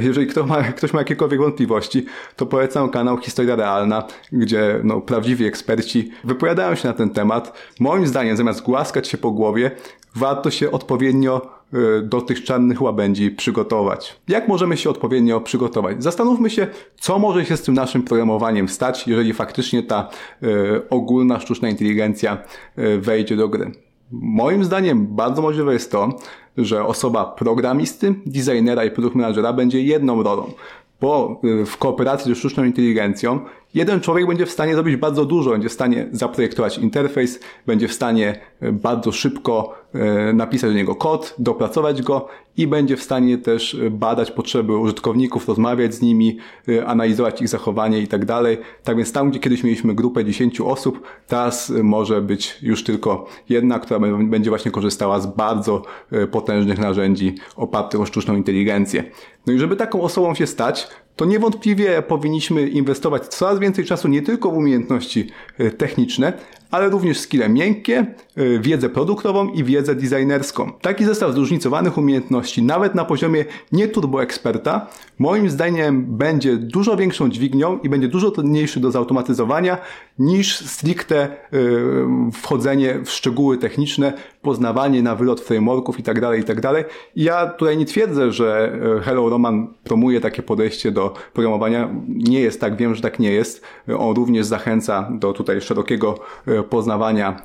Jeżeli 0.03 0.27
ktoś 0.27 0.47
ma, 0.47 0.63
ktoś 0.63 0.93
ma 0.93 0.99
jakiekolwiek 0.99 1.41
wątpliwości, 1.41 2.05
to 2.37 2.47
polecam 2.47 2.89
kanał 2.89 3.19
Historia 3.19 3.57
Realna, 3.57 4.05
gdzie 4.33 4.81
no, 4.85 5.01
prawdziwi 5.01 5.45
eksperci 5.45 6.11
wypowiadają 6.25 6.75
się 6.75 6.89
na 6.89 6.95
ten 6.95 7.11
temat. 7.11 7.59
Moim 7.81 8.07
zdaniem, 8.07 8.37
zamiast 8.37 8.63
głaskać 8.63 9.09
się 9.09 9.19
po 9.19 9.31
głowie, 9.31 9.71
warto 10.15 10.51
się 10.51 10.71
odpowiednio 10.71 11.61
Y, 11.75 12.03
do 12.03 12.21
tych 12.21 12.45
czarnych 12.45 12.83
łabędzi 12.83 13.31
przygotować. 13.31 14.17
Jak 14.29 14.49
możemy 14.49 14.77
się 14.77 14.91
odpowiednio 14.91 15.41
przygotować? 15.41 16.03
Zastanówmy 16.03 16.51
się, 16.51 16.67
co 17.01 17.19
może 17.19 17.45
się 17.45 17.57
z 17.57 17.63
tym 17.63 17.75
naszym 17.75 18.03
programowaniem 18.03 18.69
stać, 18.69 19.09
jeżeli 19.09 19.33
faktycznie 19.33 19.60
ta 19.83 20.09
y, 20.43 20.89
ogólna 20.91 21.41
sztuczna 21.41 21.69
inteligencja 21.69 22.39
y, 22.79 23.01
wejdzie 23.01 23.37
do 23.37 23.49
gry. 23.49 23.73
Moim 24.11 24.65
zdaniem 24.65 25.07
bardzo 25.07 25.43
możliwe 25.43 25.73
jest 25.73 25.93
to, 25.93 26.19
że 26.57 26.85
osoba 26.85 27.25
programisty, 27.25 28.15
designera 28.27 28.85
i 28.85 28.91
produkt 28.91 29.17
managera 29.17 29.53
będzie 29.53 29.83
jedną 29.83 30.23
rolą 30.23 30.53
bo 31.01 31.41
w 31.67 31.77
kooperacji 31.77 32.35
ze 32.35 32.35
sztuczną 32.35 32.65
inteligencją 32.65 33.41
jeden 33.75 34.01
człowiek 34.01 34.27
będzie 34.27 34.47
w 34.47 34.51
stanie 34.51 34.75
zrobić 34.75 34.97
bardzo 34.97 35.25
dużo, 35.25 35.51
będzie 35.51 35.69
w 35.69 35.73
stanie 35.73 36.09
zaprojektować 36.13 36.79
interfejs, 36.79 37.41
będzie 37.67 37.89
w 37.89 37.93
stanie 37.93 38.41
bardzo 38.73 39.13
szybko 39.13 39.81
E, 39.95 40.33
napisać 40.33 40.71
do 40.71 40.77
niego 40.77 40.95
kod, 40.95 41.35
dopracować 41.39 42.03
go 42.03 42.29
i 42.57 42.67
będzie 42.67 42.97
w 42.97 43.03
stanie 43.03 43.39
też 43.39 43.77
badać 43.91 44.31
potrzeby 44.31 44.77
użytkowników, 44.77 45.49
rozmawiać 45.49 45.95
z 45.95 46.03
nimi, 46.03 46.39
e, 46.69 46.87
analizować 46.87 47.43
ich 47.43 47.49
zachowanie 47.49 47.99
i 47.99 48.09
tak 48.09 48.25
dalej. 48.25 48.59
Tak 48.85 48.97
więc 48.97 49.13
tam, 49.13 49.31
gdzie 49.31 49.39
kiedyś 49.39 49.65
mieliśmy 49.65 49.95
grupę 49.95 50.25
10 50.25 50.61
osób, 50.61 51.03
teraz 51.27 51.73
może 51.83 52.23
być 52.23 52.59
już 52.63 52.85
tylko 52.85 53.27
jedna, 53.49 53.79
która 53.79 54.01
będzie 54.23 54.51
właśnie 54.51 54.71
korzystała 54.71 55.21
z 55.21 55.27
bardzo 55.27 55.83
e, 56.13 56.27
potężnych 56.27 56.79
narzędzi 56.79 57.35
opartych 57.57 58.01
o 58.01 58.07
sztuczną 58.07 58.37
inteligencję. 58.37 59.05
No 59.47 59.53
i 59.53 59.59
żeby 59.59 59.77
taką 59.77 60.03
osobą 60.03 60.35
się 60.35 60.47
stać, 60.47 60.89
to 61.21 61.25
niewątpliwie 61.25 62.03
powinniśmy 62.03 62.69
inwestować 62.69 63.27
coraz 63.27 63.59
więcej 63.59 63.85
czasu 63.85 64.09
nie 64.09 64.23
tylko 64.23 64.51
w 64.51 64.57
umiejętności 64.57 65.31
techniczne, 65.79 66.33
ale 66.71 66.89
również 66.89 67.19
skille 67.19 67.49
miękkie, 67.49 68.07
y, 68.39 68.61
wiedzę 68.63 68.89
produktową 68.89 69.49
i 69.49 69.65
wiedzę 69.65 69.95
designerską. 69.95 70.73
Taki 70.81 71.05
zestaw 71.05 71.33
zróżnicowanych 71.33 71.99
umiejętności, 71.99 72.63
nawet 72.63 72.95
na 72.95 73.05
poziomie 73.05 73.45
nie 73.73 73.89
turbo 73.89 74.23
eksperta, 74.23 74.87
moim 75.19 75.51
zdaniem 75.51 76.07
będzie 76.17 76.57
dużo 76.57 76.97
większą 76.97 77.29
dźwignią 77.29 77.79
i 77.79 77.89
będzie 77.89 78.09
dużo 78.09 78.31
trudniejszy 78.31 78.81
do 78.81 78.91
zautomatyzowania 78.91 79.79
niż 80.19 80.57
stricte 80.57 81.29
y, 81.53 82.33
wchodzenie 82.33 83.01
w 83.05 83.11
szczegóły 83.11 83.59
techniczne, 83.59 84.13
poznawanie 84.43 85.03
na 85.03 85.15
wylot 85.15 85.41
frameworków 85.41 85.99
itd., 85.99 86.21
tak 86.21 86.39
itd. 86.39 86.61
Tak 86.63 86.91
ja 87.17 87.47
tutaj 87.47 87.77
nie 87.77 87.85
twierdzę, 87.85 88.33
że 88.33 88.73
y, 88.99 89.01
Hello 89.01 89.29
Roman 89.29 89.75
promuje 89.85 90.21
takie 90.21 90.43
podejście 90.43 90.91
do 90.91 91.15
programowania. 91.33 91.89
Nie 92.09 92.41
jest 92.41 92.61
tak, 92.61 92.77
wiem, 92.77 92.95
że 92.95 93.03
tak 93.03 93.19
nie 93.19 93.33
jest. 93.33 93.65
On 93.99 94.17
również 94.17 94.47
zachęca 94.47 95.09
do 95.13 95.33
tutaj 95.33 95.61
szerokiego 95.61 96.19
poznawania 96.65 97.43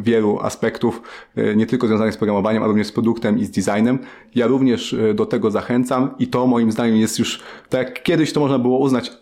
wielu 0.00 0.38
aspektów, 0.40 1.02
nie 1.56 1.66
tylko 1.66 1.86
związanych 1.86 2.14
z 2.14 2.16
programowaniem, 2.16 2.62
ale 2.62 2.68
również 2.68 2.86
z 2.86 2.92
produktem 2.92 3.38
i 3.38 3.44
z 3.44 3.50
designem. 3.50 3.98
Ja 4.34 4.46
również 4.46 4.96
do 5.14 5.26
tego 5.26 5.50
zachęcam 5.50 6.10
i 6.18 6.26
to 6.26 6.46
moim 6.46 6.72
zdaniem 6.72 6.96
jest 6.96 7.18
już, 7.18 7.42
tak 7.68 7.88
jak 7.88 8.02
kiedyś 8.02 8.32
to 8.32 8.40
można 8.40 8.58
było 8.58 8.78
uznać, 8.78 9.12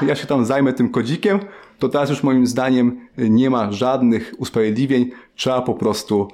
a 0.00 0.04
ja 0.04 0.14
się 0.14 0.26
tam 0.26 0.44
zajmę 0.44 0.72
tym 0.72 0.88
kodzikiem, 0.88 1.38
to 1.78 1.88
teraz 1.88 2.10
już 2.10 2.22
moim 2.22 2.46
zdaniem 2.46 3.00
nie 3.18 3.50
ma 3.50 3.72
żadnych 3.72 4.34
usprawiedliwień, 4.38 5.10
trzeba 5.34 5.62
po 5.62 5.74
prostu 5.74 6.28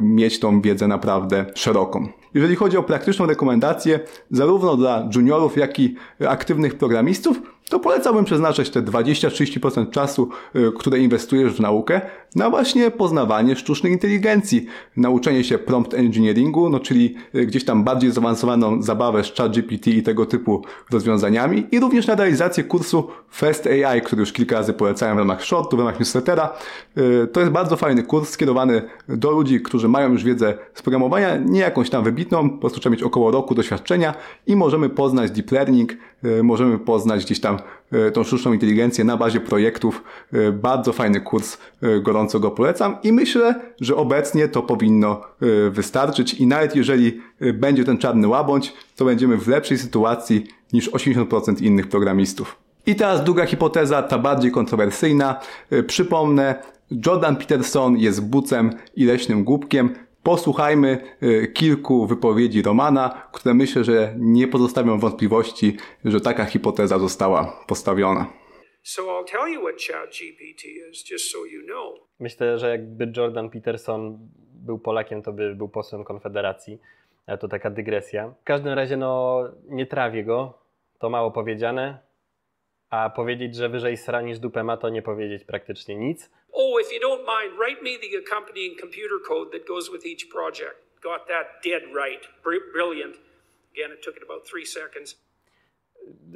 mieć 0.00 0.40
tą 0.40 0.60
wiedzę 0.60 0.88
naprawdę 0.88 1.46
szeroką. 1.54 2.08
Jeżeli 2.34 2.56
chodzi 2.56 2.76
o 2.76 2.82
praktyczną 2.82 3.26
rekomendację, 3.26 4.00
zarówno 4.30 4.76
dla 4.76 5.08
juniorów, 5.14 5.56
jak 5.56 5.80
i 5.80 5.96
aktywnych 6.28 6.74
programistów, 6.74 7.42
to 7.72 7.80
polecałbym 7.80 8.24
przeznaczać 8.24 8.70
te 8.70 8.82
20-30% 8.82 9.90
czasu, 9.90 10.28
y, 10.56 10.72
które 10.78 10.98
inwestujesz 10.98 11.52
w 11.52 11.60
naukę, 11.60 12.00
na 12.36 12.50
właśnie 12.50 12.90
poznawanie 12.90 13.56
sztucznej 13.56 13.92
inteligencji, 13.92 14.66
nauczenie 14.96 15.44
się 15.44 15.58
prompt 15.58 15.94
engineeringu, 15.94 16.70
no 16.70 16.80
czyli 16.80 17.14
y, 17.34 17.46
gdzieś 17.46 17.64
tam 17.64 17.84
bardziej 17.84 18.10
zaawansowaną 18.10 18.82
zabawę 18.82 19.24
z 19.24 19.32
ChatGPT 19.32 19.86
i 19.86 20.02
tego 20.02 20.26
typu 20.26 20.64
rozwiązaniami 20.90 21.66
i 21.70 21.80
również 21.80 22.06
na 22.06 22.14
realizację 22.14 22.64
kursu 22.64 23.08
Fast 23.30 23.66
AI, 23.66 24.00
który 24.00 24.20
już 24.20 24.32
kilka 24.32 24.56
razy 24.56 24.72
polecałem 24.72 25.16
w 25.16 25.18
ramach 25.18 25.44
shortu, 25.44 25.76
w 25.76 25.78
ramach 25.78 26.00
newslettera. 26.00 26.54
Y, 26.98 27.26
to 27.32 27.40
jest 27.40 27.52
bardzo 27.52 27.76
fajny 27.76 28.02
kurs 28.02 28.30
skierowany 28.30 28.82
do 29.08 29.30
ludzi, 29.30 29.60
którzy 29.60 29.88
mają 29.88 30.12
już 30.12 30.24
wiedzę 30.24 30.54
z 30.74 30.82
programowania, 30.82 31.36
nie 31.36 31.60
jakąś 31.60 31.90
tam 31.90 32.04
wybitną, 32.04 32.50
po 32.50 32.58
prostu 32.58 32.80
trzeba 32.80 32.92
mieć 32.92 33.02
około 33.02 33.30
roku 33.30 33.54
doświadczenia 33.54 34.14
i 34.46 34.56
możemy 34.56 34.88
poznać 34.88 35.30
deep 35.30 35.52
learning, 35.52 35.92
możemy 36.42 36.78
poznać 36.78 37.24
gdzieś 37.24 37.40
tam 37.40 37.58
tą 38.12 38.24
sztuczną 38.24 38.52
inteligencję 38.52 39.04
na 39.04 39.16
bazie 39.16 39.40
projektów. 39.40 40.04
E, 40.32 40.52
bardzo 40.52 40.92
fajny 40.92 41.20
kurs, 41.20 41.58
e, 41.82 42.00
gorąco 42.00 42.40
go 42.40 42.50
polecam 42.50 42.96
i 43.02 43.12
myślę, 43.12 43.60
że 43.80 43.96
obecnie 43.96 44.48
to 44.48 44.62
powinno 44.62 45.20
wystarczyć 45.70 46.34
i 46.34 46.46
nawet 46.46 46.76
jeżeli 46.76 47.20
będzie 47.54 47.84
ten 47.84 47.98
czarny 47.98 48.28
łabądź, 48.28 48.72
to 48.96 49.04
będziemy 49.04 49.36
w 49.36 49.48
lepszej 49.48 49.78
sytuacji 49.78 50.46
niż 50.72 50.90
80% 50.90 51.62
innych 51.62 51.88
programistów. 51.88 52.56
I 52.86 52.96
teraz 52.96 53.24
druga 53.24 53.46
hipoteza, 53.46 54.02
ta 54.02 54.18
bardziej 54.18 54.50
kontrowersyjna. 54.50 55.40
Przypomnę, 55.86 56.54
Jordan 57.06 57.36
Peterson 57.36 57.96
jest 57.96 58.24
bucem 58.24 58.70
i 58.96 59.04
leśnym 59.04 59.44
głupkiem. 59.44 59.94
Posłuchajmy 60.22 60.98
y, 61.22 61.52
kilku 61.54 62.06
wypowiedzi 62.06 62.62
Romana, 62.62 63.28
które 63.32 63.54
myślę, 63.54 63.84
że 63.84 64.14
nie 64.18 64.48
pozostawią 64.48 64.98
wątpliwości, 64.98 65.76
że 66.04 66.20
taka 66.20 66.44
hipoteza 66.44 66.98
została 66.98 67.64
postawiona. 67.66 68.26
Myślę, 72.20 72.58
że 72.58 72.70
jakby 72.70 73.12
Jordan 73.16 73.50
Peterson 73.50 74.18
był 74.54 74.78
Polakiem, 74.78 75.22
to 75.22 75.32
by 75.32 75.54
był 75.54 75.68
posłem 75.68 76.04
Konfederacji. 76.04 76.78
To 77.40 77.48
taka 77.48 77.70
dygresja. 77.70 78.34
W 78.40 78.44
każdym 78.44 78.72
razie, 78.72 78.96
no, 78.96 79.42
nie 79.68 79.86
trawię 79.86 80.24
go, 80.24 80.58
to 80.98 81.10
mało 81.10 81.30
powiedziane. 81.30 81.98
A 82.90 83.10
powiedzieć, 83.10 83.56
że 83.56 83.68
wyżej 83.68 83.96
sra 83.96 84.20
niż 84.20 84.38
dupę 84.38 84.64
ma, 84.64 84.76
to 84.76 84.88
nie 84.88 85.02
powiedzieć 85.02 85.44
praktycznie 85.44 85.96
nic. 85.96 86.30
Oh, 86.52 86.80
if 86.80 86.92
you 86.94 87.00
don't 87.00 87.24
mind, 87.26 87.58
write 87.58 87.82
me 87.82 87.98
the 87.98 88.16
accompanying 88.16 88.76
computer 88.80 89.18
code 89.28 89.50
that 89.52 89.66
goes 89.66 89.90
with 89.90 90.06
each 90.06 90.28
project. 90.28 90.76
Got 91.02 91.26
that 91.28 91.46
dead 91.64 91.82
right. 92.04 92.22
Brilliant. 92.72 93.16
Again, 93.74 93.90
it 93.92 94.02
took 94.04 94.16
it 94.16 94.22
about 94.22 94.44
three 94.50 94.66
seconds. 94.66 95.16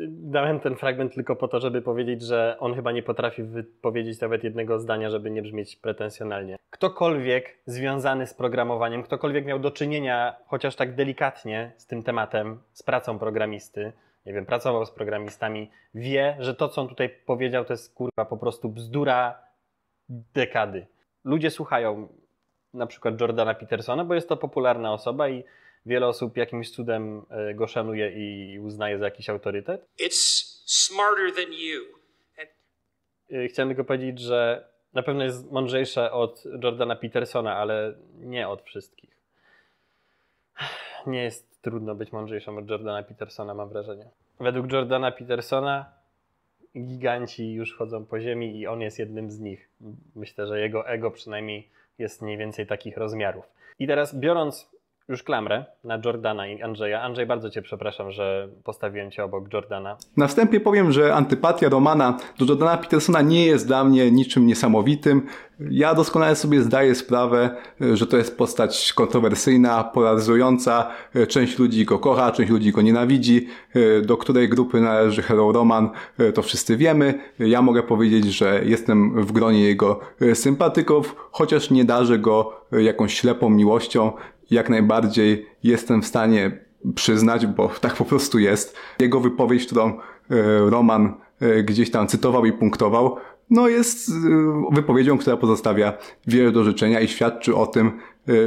Dałem 0.08 0.60
ten 0.60 0.76
fragment 0.76 1.14
tylko 1.14 1.36
po 1.36 1.48
to, 1.48 1.60
żeby 1.60 1.82
powiedzieć, 1.82 2.22
że 2.22 2.56
on 2.60 2.74
chyba 2.74 2.92
nie 2.92 3.02
potrafi 3.02 3.42
wypowiedzieć 3.42 4.20
nawet 4.20 4.44
jednego 4.44 4.78
zdania, 4.78 5.10
żeby 5.10 5.30
nie 5.30 5.42
brzmieć 5.42 5.76
pretensjonalnie. 5.76 6.56
Ktokolwiek 6.70 7.58
związany 7.66 8.26
z 8.26 8.34
programowaniem, 8.34 9.02
ktokolwiek 9.02 9.46
miał 9.46 9.58
do 9.58 9.70
czynienia 9.70 10.36
chociaż 10.46 10.76
tak 10.76 10.94
delikatnie 10.94 11.72
z 11.76 11.86
tym 11.86 12.02
tematem, 12.02 12.58
z 12.72 12.82
pracą 12.82 13.18
programisty, 13.18 13.92
nie 14.26 14.32
wiem, 14.32 14.46
pracował 14.46 14.86
z 14.86 14.90
programistami, 14.90 15.70
wie, 15.94 16.36
że 16.38 16.54
to, 16.54 16.68
co 16.68 16.80
on 16.80 16.88
tutaj 16.88 17.08
powiedział, 17.26 17.64
to 17.64 17.72
jest 17.72 17.94
kurwa 17.94 18.24
po 18.24 18.36
prostu 18.36 18.68
bzdura 18.68 19.45
dekady. 20.08 20.86
Ludzie 21.24 21.50
słuchają 21.50 22.08
na 22.74 22.86
przykład 22.86 23.20
Jordana 23.20 23.54
Petersona, 23.54 24.04
bo 24.04 24.14
jest 24.14 24.28
to 24.28 24.36
popularna 24.36 24.92
osoba 24.92 25.28
i 25.28 25.44
wiele 25.86 26.06
osób 26.06 26.36
jakimś 26.36 26.70
cudem 26.70 27.22
e, 27.30 27.54
go 27.54 27.66
szanuje 27.66 28.12
i 28.12 28.58
uznaje 28.58 28.98
za 28.98 29.04
jakiś 29.04 29.30
autorytet. 29.30 29.86
It's 30.00 30.62
smarter 30.66 31.34
than 31.34 31.52
you. 31.52 31.96
E, 33.30 33.48
chciałem 33.48 33.68
tylko 33.68 33.84
powiedzieć, 33.84 34.20
że 34.20 34.68
na 34.94 35.02
pewno 35.02 35.24
jest 35.24 35.50
mądrzejsze 35.52 36.12
od 36.12 36.44
Jordana 36.62 36.96
Petersona, 36.96 37.56
ale 37.56 37.94
nie 38.14 38.48
od 38.48 38.62
wszystkich. 38.62 39.10
Nie 41.06 41.22
jest 41.22 41.62
trudno 41.62 41.94
być 41.94 42.12
mądrzejszym 42.12 42.58
od 42.58 42.70
Jordana 42.70 43.02
Petersona, 43.02 43.54
mam 43.54 43.68
wrażenie. 43.68 44.10
Według 44.40 44.72
Jordana 44.72 45.12
Petersona 45.12 45.95
giganci 46.84 47.52
już 47.52 47.76
chodzą 47.76 48.06
po 48.06 48.20
ziemi 48.20 48.58
i 48.58 48.66
on 48.66 48.80
jest 48.80 48.98
jednym 48.98 49.30
z 49.30 49.40
nich. 49.40 49.68
Myślę, 50.14 50.46
że 50.46 50.60
jego 50.60 50.88
ego 50.88 51.10
przynajmniej 51.10 51.68
jest 51.98 52.22
mniej 52.22 52.38
więcej 52.38 52.66
takich 52.66 52.96
rozmiarów. 52.96 53.44
I 53.78 53.86
teraz 53.86 54.14
biorąc 54.14 54.75
już 55.08 55.22
klamrę 55.22 55.64
na 55.84 55.98
Jordana 56.04 56.46
i 56.46 56.62
Andrzeja. 56.62 57.02
Andrzej, 57.02 57.26
bardzo 57.26 57.50
Cię 57.50 57.62
przepraszam, 57.62 58.10
że 58.10 58.48
postawiłem 58.64 59.10
Cię 59.10 59.24
obok 59.24 59.52
Jordana. 59.52 59.96
Na 60.16 60.26
wstępie 60.26 60.60
powiem, 60.60 60.92
że 60.92 61.14
antypatia 61.14 61.68
Romana 61.68 62.16
do 62.38 62.44
Jordana 62.44 62.76
Petersona 62.76 63.22
nie 63.22 63.46
jest 63.46 63.66
dla 63.66 63.84
mnie 63.84 64.10
niczym 64.10 64.46
niesamowitym. 64.46 65.26
Ja 65.70 65.94
doskonale 65.94 66.36
sobie 66.36 66.62
zdaję 66.62 66.94
sprawę, 66.94 67.56
że 67.80 68.06
to 68.06 68.16
jest 68.16 68.38
postać 68.38 68.92
kontrowersyjna, 68.92 69.84
polaryzująca. 69.84 70.90
Część 71.28 71.58
ludzi 71.58 71.84
go 71.84 71.98
kocha, 71.98 72.32
część 72.32 72.50
ludzi 72.50 72.72
go 72.72 72.82
nienawidzi. 72.82 73.48
Do 74.02 74.16
której 74.16 74.48
grupy 74.48 74.80
należy 74.80 75.22
Hero 75.22 75.52
Roman, 75.52 75.90
to 76.34 76.42
wszyscy 76.42 76.76
wiemy. 76.76 77.20
Ja 77.38 77.62
mogę 77.62 77.82
powiedzieć, 77.82 78.24
że 78.24 78.60
jestem 78.64 79.24
w 79.24 79.32
gronie 79.32 79.64
jego 79.64 80.00
sympatyków, 80.34 81.16
chociaż 81.32 81.70
nie 81.70 81.84
darzę 81.84 82.18
go 82.18 82.60
jakąś 82.72 83.14
ślepą 83.14 83.50
miłością 83.50 84.12
jak 84.50 84.70
najbardziej 84.70 85.46
jestem 85.62 86.02
w 86.02 86.06
stanie 86.06 86.66
przyznać, 86.94 87.46
bo 87.46 87.70
tak 87.80 87.94
po 87.94 88.04
prostu 88.04 88.38
jest. 88.38 88.76
Jego 89.00 89.20
wypowiedź, 89.20 89.66
którą 89.66 89.88
e, 89.88 89.96
Roman 90.70 91.14
e, 91.40 91.62
gdzieś 91.62 91.90
tam 91.90 92.08
cytował 92.08 92.46
i 92.46 92.52
punktował, 92.52 93.16
no 93.50 93.68
jest 93.68 94.08
e, 94.08 94.12
wypowiedzią, 94.74 95.18
która 95.18 95.36
pozostawia 95.36 95.92
wiele 96.26 96.52
do 96.52 96.64
życzenia 96.64 97.00
i 97.00 97.08
świadczy 97.08 97.54
o 97.56 97.66
tym, 97.66 97.92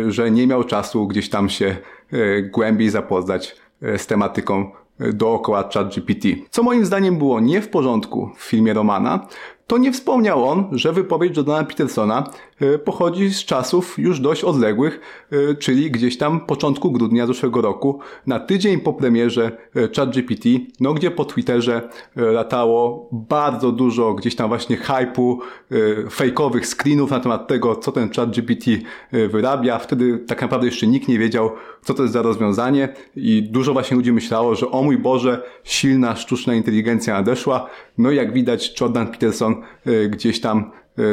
że 0.08 0.32
nie 0.32 0.48
miał 0.48 0.64
czasu 0.64 1.08
gdzieś 1.08 1.30
tam 1.30 1.50
się 1.50 1.78
głębiej 2.52 2.90
zapoznać 2.90 3.56
z 3.98 4.08
tematyką 4.08 4.72
dookoła 5.00 5.70
ChatGPT. 5.74 6.28
Co 6.50 6.64
moim 6.64 6.86
zdaniem 6.86 7.18
było 7.18 7.40
nie 7.40 7.62
w 7.62 7.70
porządku 7.70 8.32
w 8.36 8.44
filmie 8.44 8.74
Romana, 8.74 9.28
to 9.70 9.78
nie 9.78 9.92
wspomniał 9.92 10.50
on, 10.50 10.68
że 10.72 10.94
wypowiedź 10.94 11.38
Jordana 11.38 11.64
Petersona 11.64 12.30
e, 12.62 12.80
pochodzi 12.80 13.30
z 13.30 13.46
czasów 13.46 14.00
już 14.00 14.20
dość 14.20 14.44
odległych, 14.44 15.00
e, 15.32 15.56
czyli 15.56 15.92
gdzieś 15.92 16.18
tam 16.18 16.40
początku 16.40 16.92
grudnia 16.92 17.28
zeszłego 17.28 17.62
roku, 17.62 18.00
na 18.28 18.40
tydzień 18.40 18.80
po 18.80 18.94
premierze 18.94 19.58
e, 19.76 19.90
ChatGPT, 19.96 20.46
no 20.80 20.94
gdzie 20.94 21.12
po 21.12 21.26
Twitterze 21.26 21.90
latało 22.16 23.10
bardzo 23.12 23.72
dużo 23.72 24.14
gdzieś 24.14 24.36
tam 24.36 24.48
właśnie 24.48 24.78
hype'u, 24.78 25.38
fejkowych 26.12 26.68
screenów 26.68 27.12
na 27.12 27.20
temat 27.20 27.48
tego, 27.48 27.76
co 27.76 27.92
ten 27.92 28.10
ChatGPT 28.14 28.66
wyrabia. 29.12 29.80
Wtedy 29.80 30.20
tak 30.28 30.42
naprawdę 30.42 30.68
jeszcze 30.68 30.88
nikt 30.88 31.08
nie 31.08 31.20
wiedział, 31.20 31.52
co 31.84 31.94
to 31.94 32.04
jest 32.04 32.14
za 32.14 32.22
rozwiązanie 32.22 32.90
i 33.16 33.44
dużo 33.44 33.74
właśnie 33.74 33.98
ludzi 33.98 34.12
myślało, 34.12 34.56
że 34.56 34.72
o 34.72 34.84
mój 34.84 34.98
Boże, 34.98 35.44
silna 35.64 36.16
sztuczna 36.16 36.56
inteligencja 36.56 37.14
nadeszła. 37.14 37.70
No 37.98 38.12
i 38.12 38.16
jak 38.16 38.34
widać 38.34 38.82
Jordan 38.82 39.08
Peterson 39.08 39.56
Y, 39.88 40.10
gdzieś 40.10 40.42
tam 40.42 40.72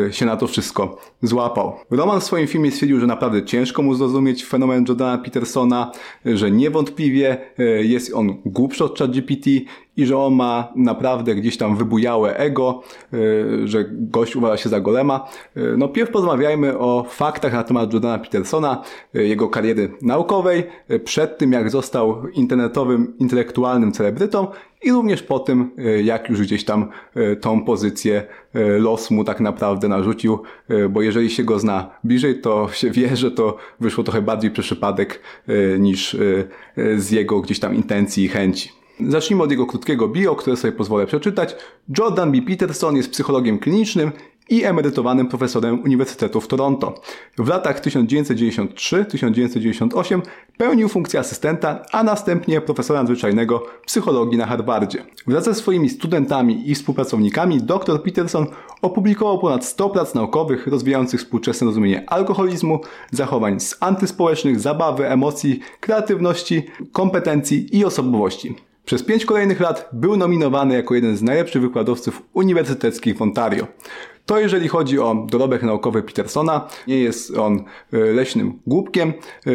y, 0.08 0.12
się 0.12 0.26
na 0.26 0.36
to 0.36 0.46
wszystko 0.46 0.98
złapał. 1.22 1.76
Roman 1.90 2.20
w 2.20 2.24
swoim 2.24 2.46
filmie 2.46 2.70
stwierdził, 2.70 3.00
że 3.00 3.06
naprawdę 3.06 3.44
ciężko 3.44 3.82
mu 3.82 3.94
zrozumieć 3.94 4.44
fenomen 4.44 4.84
Jordana 4.88 5.18
Petersona, 5.18 5.92
że 6.24 6.50
niewątpliwie 6.50 7.38
y, 7.60 7.84
jest 7.84 8.14
on 8.14 8.36
głupszy 8.44 8.84
od 8.84 8.98
ChatGPT 8.98 9.46
i 9.96 10.06
że 10.06 10.18
on 10.18 10.34
ma 10.34 10.72
naprawdę 10.76 11.34
gdzieś 11.34 11.56
tam 11.56 11.76
wybujałe 11.76 12.36
ego, 12.36 12.82
że 13.64 13.84
gość 13.90 14.36
uważa 14.36 14.56
się 14.56 14.68
za 14.68 14.80
golema. 14.80 15.28
No 15.76 15.88
pierw 15.88 16.10
porozmawiajmy 16.10 16.78
o 16.78 17.06
faktach 17.08 17.52
na 17.52 17.64
temat 17.64 17.92
Jordana 17.92 18.18
Petersona, 18.18 18.82
jego 19.14 19.48
kariery 19.48 19.92
naukowej, 20.02 20.64
przed 21.04 21.38
tym 21.38 21.52
jak 21.52 21.70
został 21.70 22.28
internetowym, 22.28 23.14
intelektualnym 23.18 23.92
celebrytą 23.92 24.46
i 24.82 24.92
również 24.92 25.22
po 25.22 25.38
tym, 25.38 25.70
jak 26.04 26.28
już 26.28 26.40
gdzieś 26.40 26.64
tam 26.64 26.88
tą 27.40 27.64
pozycję 27.64 28.22
los 28.54 29.10
mu 29.10 29.24
tak 29.24 29.40
naprawdę 29.40 29.88
narzucił, 29.88 30.38
bo 30.90 31.02
jeżeli 31.02 31.30
się 31.30 31.44
go 31.44 31.58
zna 31.58 31.90
bliżej, 32.04 32.40
to 32.40 32.68
się 32.72 32.90
wie, 32.90 33.16
że 33.16 33.30
to 33.30 33.56
wyszło 33.80 34.04
trochę 34.04 34.22
bardziej 34.22 34.50
przez 34.50 34.66
przypadek 34.66 35.20
niż 35.78 36.16
z 36.96 37.10
jego 37.10 37.40
gdzieś 37.40 37.60
tam 37.60 37.74
intencji 37.74 38.24
i 38.24 38.28
chęci. 38.28 38.70
Zacznijmy 39.00 39.42
od 39.42 39.50
jego 39.50 39.66
krótkiego 39.66 40.08
bio, 40.08 40.34
które 40.34 40.56
sobie 40.56 40.72
pozwolę 40.72 41.06
przeczytać. 41.06 41.56
Jordan 41.98 42.32
B. 42.32 42.42
Peterson 42.42 42.96
jest 42.96 43.10
psychologiem 43.10 43.58
klinicznym 43.58 44.12
i 44.48 44.64
emerytowanym 44.64 45.28
profesorem 45.28 45.80
Uniwersytetu 45.80 46.40
w 46.40 46.48
Toronto. 46.48 46.94
W 47.38 47.48
latach 47.48 47.80
1993-1998 47.80 50.20
pełnił 50.56 50.88
funkcję 50.88 51.20
asystenta, 51.20 51.82
a 51.92 52.02
następnie 52.02 52.60
profesora 52.60 53.00
nadzwyczajnego 53.00 53.66
psychologii 53.86 54.38
na 54.38 54.46
Harvardzie. 54.46 55.04
Wraz 55.26 55.44
ze 55.44 55.54
swoimi 55.54 55.88
studentami 55.88 56.70
i 56.70 56.74
współpracownikami 56.74 57.62
dr 57.62 58.02
Peterson 58.02 58.46
opublikował 58.82 59.38
ponad 59.38 59.64
100 59.64 59.90
prac 59.90 60.14
naukowych 60.14 60.66
rozwijających 60.66 61.20
współczesne 61.20 61.66
rozumienie 61.66 62.10
alkoholizmu, 62.10 62.80
zachowań 63.10 63.58
antyspołecznych, 63.80 64.60
zabawy, 64.60 65.08
emocji, 65.08 65.60
kreatywności, 65.80 66.62
kompetencji 66.92 67.76
i 67.76 67.84
osobowości. 67.84 68.56
Przez 68.86 69.02
pięć 69.02 69.24
kolejnych 69.24 69.60
lat 69.60 69.88
był 69.92 70.16
nominowany 70.16 70.74
jako 70.74 70.94
jeden 70.94 71.16
z 71.16 71.22
najlepszych 71.22 71.62
wykładowców 71.62 72.22
uniwersyteckich 72.32 73.16
w 73.16 73.22
Ontario. 73.22 73.66
To 74.26 74.40
jeżeli 74.40 74.68
chodzi 74.68 74.98
o 74.98 75.26
dorobek 75.30 75.62
naukowy 75.62 76.02
Petersona, 76.02 76.68
nie 76.86 76.98
jest 76.98 77.36
on 77.36 77.64
e, 77.92 77.98
leśnym 77.98 78.58
głupkiem. 78.66 79.08
E, 79.46 79.50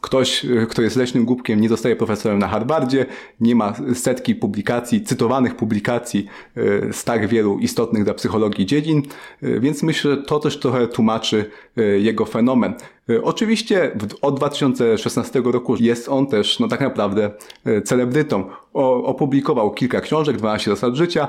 ktoś, 0.00 0.44
e, 0.44 0.66
kto 0.66 0.82
jest 0.82 0.96
leśnym 0.96 1.24
głupkiem, 1.24 1.60
nie 1.60 1.68
zostaje 1.68 1.96
profesorem 1.96 2.38
na 2.38 2.48
Harvardzie, 2.48 3.06
nie 3.40 3.54
ma 3.54 3.74
setki 3.94 4.34
publikacji, 4.34 5.02
cytowanych 5.02 5.56
publikacji 5.56 6.26
z 6.92 7.04
tak 7.04 7.28
wielu 7.28 7.58
istotnych 7.58 8.04
dla 8.04 8.14
psychologii 8.14 8.66
dziedzin, 8.66 9.02
więc 9.42 9.82
myślę, 9.82 10.10
że 10.10 10.22
to 10.22 10.38
też 10.38 10.60
trochę 10.60 10.88
tłumaczy 10.88 11.50
jego 11.98 12.24
fenomen. 12.24 12.74
Oczywiście 13.22 13.96
od 14.22 14.36
2016 14.36 15.42
roku 15.44 15.76
jest 15.80 16.08
on 16.08 16.26
też 16.26 16.60
no 16.60 16.68
tak 16.68 16.80
naprawdę 16.80 17.30
celebrytą. 17.84 18.44
O, 18.74 19.04
opublikował 19.04 19.70
kilka 19.70 20.00
książek, 20.00 20.36
12 20.36 20.70
zasad 20.70 20.94
życia, 20.94 21.28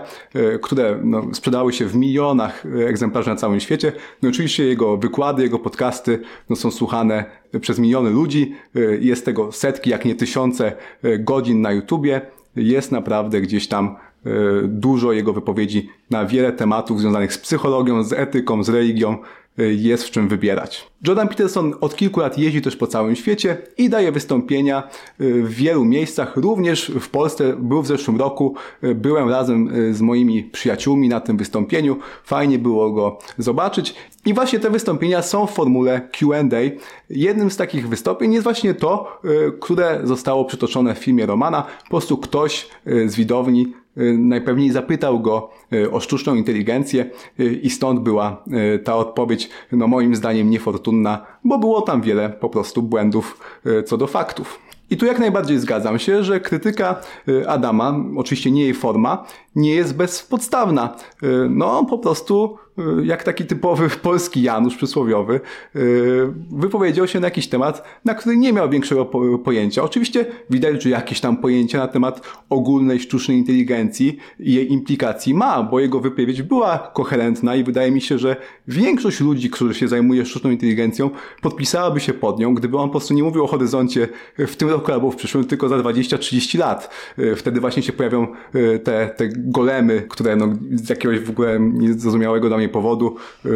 które 0.62 1.00
no, 1.04 1.24
sprzedały 1.34 1.74
się 1.74 1.86
w 1.86 1.96
milionach 1.96 2.64
egzemplarzy 2.88 3.30
na 3.30 3.36
całym 3.36 3.60
świecie. 3.60 3.92
No 4.22 4.30
oczywiście 4.30 4.66
jego 4.66 4.98
wykłady, 4.98 5.44
jego 5.44 5.60
podcasty 5.60 6.20
no, 6.50 6.56
są 6.56 6.72
słuchane 6.72 7.26
przez 7.62 7.80
miliony 7.80 8.10
ludzi. 8.10 8.56
Jest 9.00 9.26
tego 9.26 9.52
setki, 9.52 9.90
jak 9.90 10.06
nie 10.06 10.16
tysiące 10.16 10.74
godzin 11.20 11.62
na 11.62 11.72
YouTubie. 11.72 12.22
Jest 12.56 12.92
naprawdę 12.92 13.42
gdzieś 13.42 13.68
tam 13.68 13.96
e, 14.26 14.30
dużo 14.64 15.12
jego 15.12 15.34
wypowiedzi 15.34 15.90
na 16.10 16.26
wiele 16.26 16.52
tematów 16.52 17.00
związanych 17.00 17.34
z 17.34 17.38
psychologią, 17.38 18.04
z 18.04 18.14
etyką, 18.14 18.64
z 18.64 18.70
religią, 18.70 19.18
Y, 19.18 19.41
jest 19.58 20.04
w 20.04 20.12
czym 20.12 20.28
wybierać. 20.28 20.92
Jordan 21.08 21.28
Peterson 21.28 21.74
od 21.82 21.96
kilku 21.96 22.20
lat 22.20 22.38
jeździ 22.38 22.62
też 22.62 22.76
po 22.76 22.88
całym 22.88 23.16
świecie 23.16 23.58
i 23.78 23.90
daje 23.90 24.12
wystąpienia 24.12 24.84
y, 25.22 25.44
w 25.44 25.54
wielu 25.54 25.86
miejscach, 25.86 26.38
również 26.38 26.92
w 27.00 27.10
Polsce. 27.10 27.56
Był 27.58 27.82
w 27.82 27.88
zeszłym 27.88 28.18
roku, 28.18 28.56
y, 28.84 28.96
byłem 28.96 29.30
razem 29.30 29.70
z 29.92 30.02
moimi 30.02 30.44
przyjaciółmi 30.44 31.10
na 31.10 31.20
tym 31.20 31.38
wystąpieniu. 31.38 32.00
Fajnie 32.24 32.60
było 32.60 32.92
go 32.92 33.20
zobaczyć. 33.38 33.96
I 34.26 34.34
właśnie 34.34 34.60
te 34.60 34.70
wystąpienia 34.70 35.22
są 35.22 35.48
w 35.48 35.52
formule 35.52 36.02
Q&A. 36.20 36.58
Jednym 37.10 37.52
z 37.52 37.58
takich 37.58 37.90
wystąpień 37.90 38.34
jest 38.34 38.44
właśnie 38.44 38.74
to, 38.74 39.22
które 39.60 40.02
zostało 40.04 40.46
przytoczone 40.46 40.96
w 40.96 40.98
filmie 40.98 41.26
Romana. 41.26 41.64
Po 41.84 41.90
prostu 41.90 42.18
ktoś 42.18 42.68
z 43.06 43.16
widowni 43.16 43.74
najpewniej 44.18 44.72
zapytał 44.72 45.20
go 45.20 45.50
y, 45.74 45.92
o 45.92 46.00
sztuczną 46.00 46.36
inteligencję 46.36 47.10
y, 47.40 47.54
i 47.54 47.70
stąd 47.70 48.00
była 48.00 48.44
ta 48.84 48.96
odpowiedź, 48.96 49.50
no 49.72 49.88
moim 49.88 50.16
zdaniem 50.16 50.50
niefortunna, 50.50 51.26
bo 51.44 51.60
było 51.60 51.82
tam 51.82 52.02
wiele 52.02 52.30
po 52.30 52.50
prostu 52.50 52.82
błędów 52.82 53.40
co 53.86 53.98
do 53.98 54.08
faktów. 54.08 54.60
I 54.90 54.98
tu 54.98 55.06
jak 55.06 55.20
najbardziej 55.20 55.60
zgadzam 55.60 56.00
się, 56.00 56.24
że 56.24 56.40
krytyka 56.40 57.02
Adama, 57.48 57.96
oczywiście 58.18 58.52
nie 58.52 58.64
jej 58.64 58.74
forma, 58.74 59.26
nie 59.56 59.76
jest 59.76 59.96
bezpodstawna. 59.96 60.96
No 61.50 61.86
po 61.86 61.98
prostu 61.98 62.58
Y, 62.58 62.61
jak 63.04 63.24
taki 63.24 63.46
typowy 63.46 63.90
polski 64.04 64.42
Janusz 64.42 64.76
przysłowiowy, 64.76 65.40
y, 65.76 65.80
wypowiedział 66.52 67.08
się 67.08 67.20
na 67.20 67.28
jakiś 67.28 67.48
temat, 67.48 67.84
na 68.06 68.14
który 68.14 68.38
nie 68.38 68.54
miał 68.54 68.70
większego 68.70 69.06
pojęcia. 69.44 69.84
Oczywiście 69.84 70.26
widać, 70.50 70.84
że 70.84 70.90
jakieś 70.90 71.20
tam 71.20 71.38
pojęcie 71.38 71.78
na 71.78 71.88
temat 71.88 72.22
ogólnej 72.50 73.00
sztucznej 73.00 73.38
inteligencji 73.38 74.18
i 74.40 74.54
jej 74.54 74.72
implikacji 74.72 75.34
ma, 75.34 75.64
bo 75.64 75.80
jego 75.80 76.00
wypowiedź 76.00 76.42
była 76.42 76.92
koherentna 76.94 77.56
i 77.56 77.64
wydaje 77.64 77.92
mi 77.92 78.02
się, 78.02 78.18
że 78.18 78.36
większość 78.68 79.20
ludzi, 79.20 79.50
którzy 79.50 79.74
się 79.74 79.88
zajmuje 79.88 80.26
sztuczną 80.26 80.52
inteligencją, 80.52 81.10
podpisałaby 81.42 82.00
się 82.00 82.14
pod 82.14 82.40
nią, 82.40 82.54
gdyby 82.54 82.78
on 82.78 82.90
po 82.90 82.92
prostu 82.92 83.14
nie 83.14 83.24
mówił 83.24 83.44
o 83.44 83.48
horyzoncie 83.48 84.08
w 84.38 84.56
tym 84.56 84.70
roku 84.70 84.92
albo 84.92 85.12
w 85.12 85.16
przyszłym, 85.16 85.44
tylko 85.44 85.70
za 85.70 85.78
20-30 85.78 86.60
lat. 86.60 86.90
Y, 87.20 87.36
wtedy 87.36 87.60
właśnie 87.60 87.84
się 87.84 87.94
pojawią 87.94 88.28
te, 88.84 89.10
te 89.18 89.30
golemy, 89.36 90.06
które 90.10 90.36
no, 90.36 90.48
z 90.72 90.90
jakiegoś 90.90 91.20
w 91.20 91.30
ogóle 91.30 91.60
niezrozumiałego 91.60 92.50
dla 92.50 92.58
mnie 92.62 92.70
powodu 92.70 93.16
y, 93.46 93.50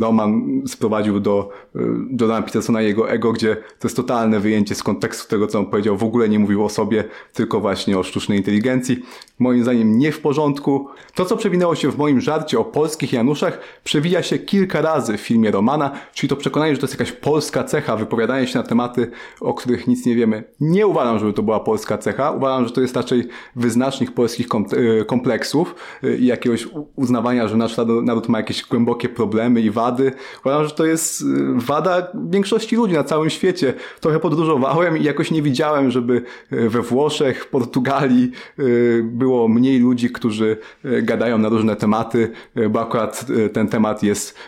Roman 0.00 0.62
sprowadził 0.66 1.20
do 1.20 1.50
y, 1.76 1.80
Jordana 2.20 2.42
Petersona 2.42 2.82
jego 2.82 3.10
ego, 3.10 3.32
gdzie 3.32 3.56
to 3.56 3.88
jest 3.88 3.96
totalne 3.96 4.40
wyjęcie 4.40 4.74
z 4.74 4.82
kontekstu 4.82 5.30
tego, 5.30 5.46
co 5.46 5.58
on 5.58 5.66
powiedział. 5.66 5.96
W 5.96 6.04
ogóle 6.04 6.28
nie 6.28 6.38
mówił 6.38 6.64
o 6.64 6.68
sobie, 6.68 7.04
tylko 7.32 7.60
właśnie 7.60 7.98
o 7.98 8.02
sztucznej 8.02 8.38
inteligencji. 8.38 9.02
Moim 9.38 9.62
zdaniem 9.62 9.98
nie 9.98 10.12
w 10.12 10.20
porządku. 10.20 10.88
To, 11.14 11.24
co 11.24 11.36
przewinęło 11.36 11.74
się 11.74 11.90
w 11.90 11.98
moim 11.98 12.20
żarcie 12.20 12.58
o 12.58 12.64
polskich 12.64 13.12
Januszach, 13.12 13.60
przewija 13.84 14.22
się 14.22 14.38
kilka 14.38 14.80
razy 14.80 15.16
w 15.16 15.20
filmie 15.20 15.50
Romana, 15.50 15.90
czyli 16.14 16.28
to 16.28 16.36
przekonanie, 16.36 16.74
że 16.74 16.80
to 16.80 16.86
jest 16.86 17.00
jakaś 17.00 17.12
polska 17.12 17.64
cecha, 17.64 17.96
wypowiadanie 17.96 18.46
się 18.46 18.58
na 18.58 18.64
tematy, 18.64 19.10
o 19.40 19.54
których 19.54 19.86
nic 19.86 20.06
nie 20.06 20.14
wiemy. 20.14 20.44
Nie 20.60 20.86
uważam, 20.86 21.18
żeby 21.18 21.32
to 21.32 21.42
była 21.42 21.60
polska 21.60 21.98
cecha. 21.98 22.30
Uważam, 22.30 22.66
że 22.66 22.72
to 22.72 22.80
jest 22.80 22.96
raczej 22.96 23.28
wyznacznik 23.56 24.10
polskich 24.10 24.46
y, 24.72 25.04
kompleksów 25.04 25.74
i 26.18 26.26
jakiegoś 26.26 26.68
uznawania, 26.96 27.48
że 27.48 27.56
nasz 27.56 27.76
naród 28.02 28.28
ma 28.28 28.38
jakieś 28.46 28.66
głębokie 28.66 29.08
problemy 29.08 29.60
i 29.60 29.70
wady. 29.70 30.12
Uważam, 30.44 30.64
że 30.64 30.70
to 30.70 30.86
jest 30.86 31.20
y, 31.20 31.24
wada 31.54 32.06
większości 32.30 32.76
ludzi 32.76 32.94
na 32.94 33.04
całym 33.04 33.30
świecie. 33.30 33.74
Trochę 34.00 34.20
podróżowałem 34.20 34.98
i 34.98 35.04
jakoś 35.04 35.30
nie 35.30 35.42
widziałem, 35.42 35.90
żeby 35.90 36.22
y, 36.52 36.70
we 36.70 36.82
Włoszech, 36.82 37.46
Portugalii 37.46 38.30
y, 38.58 39.02
było 39.04 39.48
mniej 39.48 39.78
ludzi, 39.78 40.10
którzy 40.10 40.56
gadają 41.02 41.38
na 41.38 41.48
różne 41.48 41.76
tematy, 41.76 42.30
bo 42.70 42.80
akurat 42.80 43.26
ten 43.52 43.68
temat 43.68 44.02
jest 44.02 44.38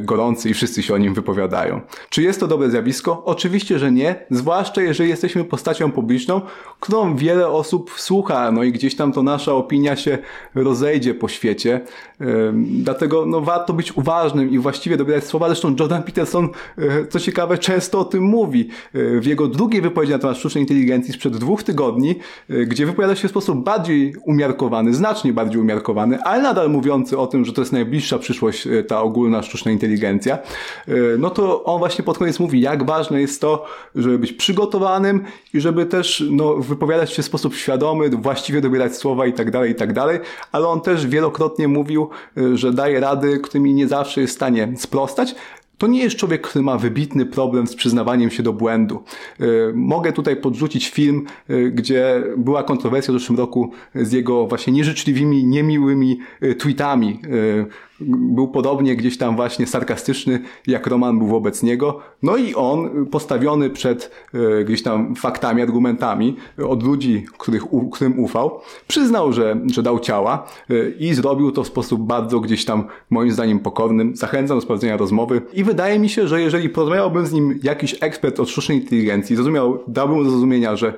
gorący 0.00 0.50
i 0.50 0.54
wszyscy 0.54 0.82
się 0.82 0.94
o 0.94 0.98
nim 0.98 1.14
wypowiadają. 1.14 1.80
Czy 2.10 2.22
jest 2.22 2.40
to 2.40 2.46
dobre 2.46 2.70
zjawisko? 2.70 3.24
Oczywiście, 3.24 3.78
że 3.78 3.92
nie, 3.92 4.26
zwłaszcza 4.30 4.82
jeżeli 4.82 5.10
jesteśmy 5.10 5.44
postacią 5.44 5.92
publiczną, 5.92 6.40
którą 6.80 7.16
wiele 7.16 7.48
osób 7.48 7.90
słucha, 7.96 8.52
no 8.52 8.62
i 8.62 8.72
gdzieś 8.72 8.96
tam 8.96 9.12
to 9.12 9.22
nasza 9.22 9.52
opinia 9.52 9.96
się 9.96 10.18
rozejdzie 10.54 11.14
po 11.14 11.28
świecie. 11.28 11.80
Dlatego 12.54 13.26
no, 13.26 13.40
warto 13.48 13.72
być 13.72 13.96
uważnym 13.96 14.50
i 14.50 14.58
właściwie 14.58 14.96
dobierać 14.96 15.24
słowa. 15.24 15.46
Zresztą 15.46 15.76
Jordan 15.80 16.02
Peterson, 16.02 16.48
e, 16.78 17.06
co 17.06 17.20
ciekawe, 17.20 17.58
często 17.58 18.00
o 18.00 18.04
tym 18.04 18.22
mówi. 18.22 18.68
E, 18.94 19.20
w 19.20 19.26
jego 19.26 19.48
drugiej 19.48 19.82
wypowiedzi 19.82 20.12
na 20.12 20.18
temat 20.18 20.36
sztucznej 20.36 20.64
inteligencji 20.64 21.14
sprzed 21.14 21.36
dwóch 21.36 21.62
tygodni, 21.62 22.14
e, 22.50 22.66
gdzie 22.66 22.86
wypowiada 22.86 23.16
się 23.16 23.28
w 23.28 23.30
sposób 23.30 23.64
bardziej 23.64 24.14
umiarkowany, 24.24 24.94
znacznie 24.94 25.32
bardziej 25.32 25.60
umiarkowany, 25.60 26.18
ale 26.22 26.42
nadal 26.42 26.70
mówiący 26.70 27.18
o 27.18 27.26
tym, 27.26 27.44
że 27.44 27.52
to 27.52 27.60
jest 27.60 27.72
najbliższa 27.72 28.18
przyszłość 28.18 28.68
ta 28.88 29.02
ogólna 29.02 29.42
sztuczna 29.42 29.70
inteligencja, 29.70 30.38
no 31.18 31.30
to 31.30 31.64
on 31.64 31.78
właśnie 31.78 32.04
pod 32.04 32.18
koniec 32.18 32.40
mówi, 32.40 32.60
jak 32.60 32.86
ważne 32.86 33.20
jest 33.20 33.40
to, 33.40 33.66
żeby 33.94 34.18
być 34.18 34.32
przygotowanym 34.32 35.24
i 35.54 35.60
żeby 35.60 35.86
też 35.86 36.24
no, 36.30 36.54
wypowiadać 36.54 37.12
się 37.12 37.22
w 37.22 37.26
sposób 37.26 37.54
świadomy, 37.54 38.08
właściwie 38.08 38.60
dobierać 38.60 38.96
słowa 38.96 39.26
i 39.26 39.32
tak 39.32 39.50
dalej, 39.50 39.70
i 39.72 39.74
tak 39.74 39.92
dalej, 39.92 40.18
ale 40.52 40.68
on 40.68 40.80
też 40.80 41.06
wielokrotnie 41.06 41.68
mówił, 41.68 42.08
że 42.54 42.72
daje 42.72 43.00
rady 43.00 43.37
którymi 43.42 43.74
nie 43.74 43.88
zawsze 43.88 44.20
jest 44.20 44.32
w 44.32 44.36
stanie 44.36 44.72
sprostać, 44.76 45.34
to 45.78 45.86
nie 45.86 46.02
jest 46.02 46.16
człowiek, 46.16 46.48
który 46.48 46.64
ma 46.64 46.78
wybitny 46.78 47.26
problem 47.26 47.66
z 47.66 47.74
przyznawaniem 47.76 48.30
się 48.30 48.42
do 48.42 48.52
błędu. 48.52 49.02
E, 49.40 49.44
mogę 49.74 50.12
tutaj 50.12 50.36
podrzucić 50.36 50.88
film, 50.88 51.26
e, 51.48 51.70
gdzie 51.70 52.24
była 52.36 52.62
kontrowersja 52.62 53.14
w 53.14 53.18
zeszłym 53.18 53.38
roku 53.38 53.72
z 53.94 54.12
jego 54.12 54.46
właśnie 54.46 54.72
nieżyczliwymi, 54.72 55.46
niemiłymi 55.46 56.18
e, 56.40 56.54
tweetami 56.54 57.20
był 58.00 58.48
podobnie 58.48 58.96
gdzieś 58.96 59.18
tam 59.18 59.36
właśnie 59.36 59.66
sarkastyczny, 59.66 60.40
jak 60.66 60.86
Roman 60.86 61.18
był 61.18 61.26
wobec 61.26 61.62
niego. 61.62 62.00
No 62.22 62.36
i 62.36 62.54
on, 62.54 63.06
postawiony 63.06 63.70
przed 63.70 64.10
e, 64.34 64.64
gdzieś 64.64 64.82
tam 64.82 65.14
faktami, 65.14 65.62
argumentami 65.62 66.36
od 66.66 66.82
ludzi, 66.82 67.26
których, 67.38 67.62
którym 67.92 68.18
ufał, 68.18 68.60
przyznał, 68.88 69.32
że, 69.32 69.56
że 69.72 69.82
dał 69.82 70.00
ciała 70.00 70.46
e, 70.70 70.90
i 70.90 71.14
zrobił 71.14 71.52
to 71.52 71.64
w 71.64 71.66
sposób 71.66 72.02
bardzo 72.02 72.40
gdzieś 72.40 72.64
tam, 72.64 72.84
moim 73.10 73.32
zdaniem, 73.32 73.58
pokornym. 73.60 74.16
Zachęcam 74.16 74.56
do 74.56 74.60
sprawdzenia 74.60 74.96
rozmowy 74.96 75.42
i 75.52 75.64
wydaje 75.64 75.98
mi 75.98 76.08
się, 76.08 76.28
że 76.28 76.40
jeżeli 76.40 76.68
porozmawiałbym 76.68 77.26
z 77.26 77.32
nim 77.32 77.58
jakiś 77.62 77.96
ekspert 78.00 78.40
od 78.40 78.50
sztucznej 78.50 78.78
inteligencji, 78.78 79.36
zrozumiał, 79.36 79.78
dałbym 79.88 80.24
do 80.24 80.30
zrozumienia, 80.30 80.76
że 80.76 80.94